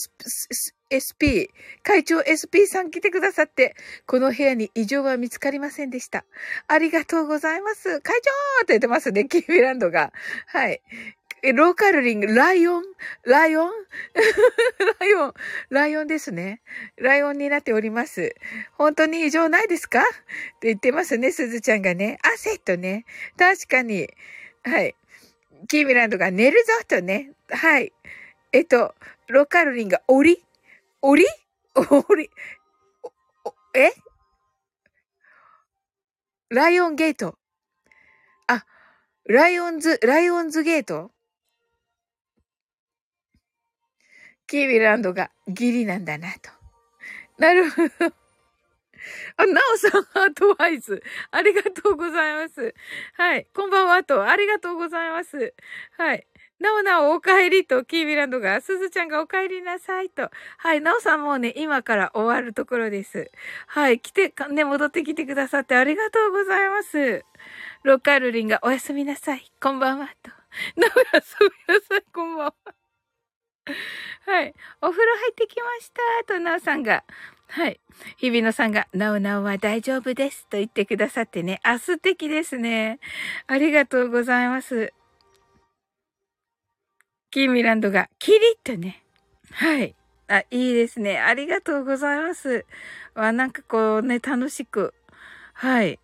[0.89, 1.51] SP、
[1.83, 3.75] 会長 SP さん来てくださって、
[4.07, 6.25] この部屋に異常は見つかりませんでした。
[6.69, 8.01] ありがとうございます。
[8.01, 8.31] 会長
[8.63, 10.13] って言ってますね、キーミランドが。
[10.47, 10.81] はい。
[11.47, 12.83] え、ローカルリング、ライオン？
[13.23, 13.71] ライオン？
[14.99, 15.35] ライオン、
[15.71, 16.61] ライオンですね。
[16.97, 18.35] ライオンになっております。
[18.73, 20.01] 本当に異常ないですか？
[20.01, 20.03] っ
[20.59, 22.19] て言ってますね、すずちゃんがね。
[22.25, 23.05] あ、セットね。
[23.39, 24.09] 確かに。
[24.65, 24.97] はい。
[25.69, 27.31] キーミランドが寝るぞとね。
[27.49, 27.93] はい。
[28.51, 28.97] えっと、
[29.29, 30.45] ローカルリンが、おり
[31.01, 31.27] おり
[32.09, 32.29] おり
[33.73, 33.93] え？
[36.49, 37.39] ライオンゲート。
[38.49, 38.67] あ、
[39.27, 41.13] ライオンズ、ライオンズゲート？
[44.47, 46.51] キービランドがギリなんだなと。
[47.39, 47.93] なるほど。
[49.37, 51.03] あ、なおさん、ハートワイズ。
[51.31, 52.75] ありがとうございます。
[53.15, 53.47] はい。
[53.55, 55.55] こんばんはと、ありがとうございます。
[55.97, 56.27] はい。
[56.59, 60.31] なおなおお帰りと、キービランドが、すずちゃんがお帰りなさいと。
[60.59, 63.31] はい、なおさんもうね、今から終わるところです。
[63.67, 67.25] はい、来て、ね、戻ってきてくださってありがとうございます。
[67.83, 69.45] ロッカールリンがおやすみなさい。
[69.61, 70.31] こんばんはと。
[70.81, 71.37] なおやす
[71.69, 72.03] みなさい。
[72.13, 72.86] こんばんは。
[74.27, 74.55] はい。
[74.81, 76.35] お風呂入ってきました。
[76.35, 77.05] と、なおさんが。
[77.49, 77.81] はい。
[78.17, 80.47] 日比野さんが、なおなおは大丈夫です。
[80.49, 81.61] と言ってくださってね。
[81.63, 82.99] あ、素敵ですね。
[83.47, 84.93] ありがとうございます。
[87.31, 89.03] キーミランドが、キリッとね。
[89.53, 89.95] はい。
[90.29, 91.19] あ、いいですね。
[91.19, 92.67] ありがとうございます。
[93.15, 94.93] わ、なんかこうね、楽しく。
[95.53, 96.01] はい。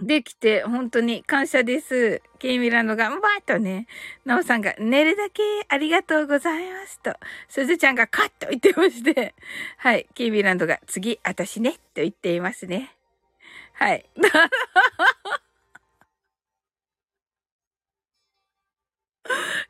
[0.00, 2.20] できて、本当に感謝です。
[2.38, 3.86] キーミランドが、んばーとね、
[4.26, 7.14] なおさんが、寝るだけありがとうございますと、
[7.48, 9.34] すずちゃんがカッと言ってまして、
[9.78, 12.94] はい、キーミランドが、次、あたしね、と言っていますね。
[13.72, 14.04] はい。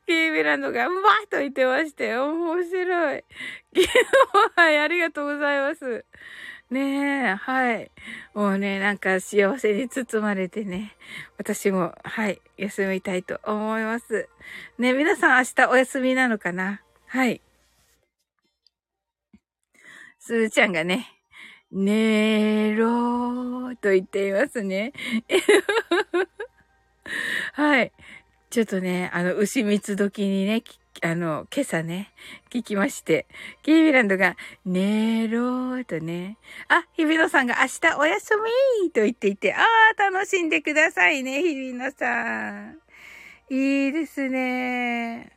[0.06, 3.24] キービランドが、うまいと言ってまして、面白い。
[4.56, 6.04] はい、ありがとうございます。
[6.68, 7.92] ねえ、はい。
[8.34, 10.96] もうね、なんか幸せに包まれてね、
[11.38, 14.28] 私も、はい、休みたいと思います。
[14.76, 16.82] ね、皆さん明日お休みなのかな？
[17.06, 17.40] はい。
[20.18, 21.06] すーちゃんがね、
[21.70, 24.92] 寝ろーと言っていますね。
[27.54, 27.92] はい。
[28.50, 30.64] ちょっとね、あの、牛蜜時にね、
[31.02, 32.12] あの、今朝ね、
[32.50, 33.26] 聞きまして、
[33.62, 36.38] キービランドが、寝ろーとね、
[36.68, 38.36] あ、日比野さんが明日お休
[38.82, 42.78] みーと言っていて、あー、楽しんでくださいね、日比野さん。
[43.50, 45.32] いいですね。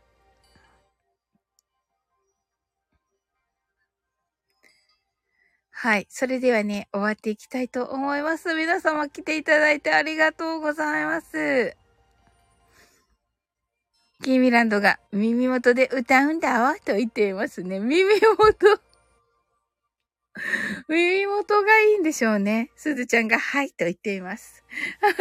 [5.71, 6.05] はい。
[6.09, 8.53] それではね、終わっていきたいと思います。
[8.53, 11.78] 皆様来ていただいてありがとうございます。
[14.21, 17.79] キーミランドが耳元で歌うんだわと言っていますね。
[17.79, 18.03] 耳
[18.37, 18.81] 元。
[20.89, 22.69] 耳元がいいんでしょうね。
[22.75, 24.63] すずちゃんがはいと言っています。
[25.01, 25.13] はい。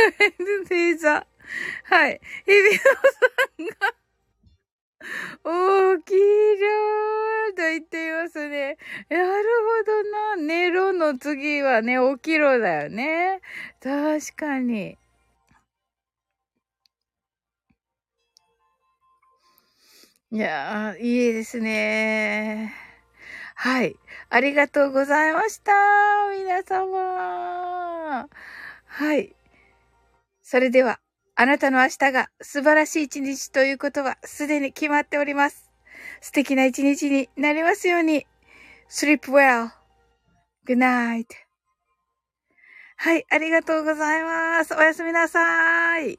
[0.68, 1.26] 星座。
[1.84, 2.20] はい。
[2.44, 2.90] 日比野さ
[3.62, 3.94] んが
[5.44, 8.78] 大きい量と言っていますね。
[9.08, 10.36] なるほどな。
[10.36, 13.40] ネロの次はね、起きろだよね。
[13.80, 14.98] 確かに。
[20.30, 22.74] いやー、いいですね。
[23.54, 23.96] はい。
[24.28, 25.72] ありがとうございました。
[26.38, 28.28] 皆様。
[28.84, 29.34] はい。
[30.42, 31.00] それでは、
[31.34, 35.70] あなたの明日が素晴らしい一日ということはすでに決まっております。
[36.20, 38.26] 素敵な一日になりますように。
[38.90, 39.70] sleep well.
[40.66, 41.24] good night.
[42.98, 44.74] はい、ありがとうございます。
[44.74, 46.18] おやすみなさい。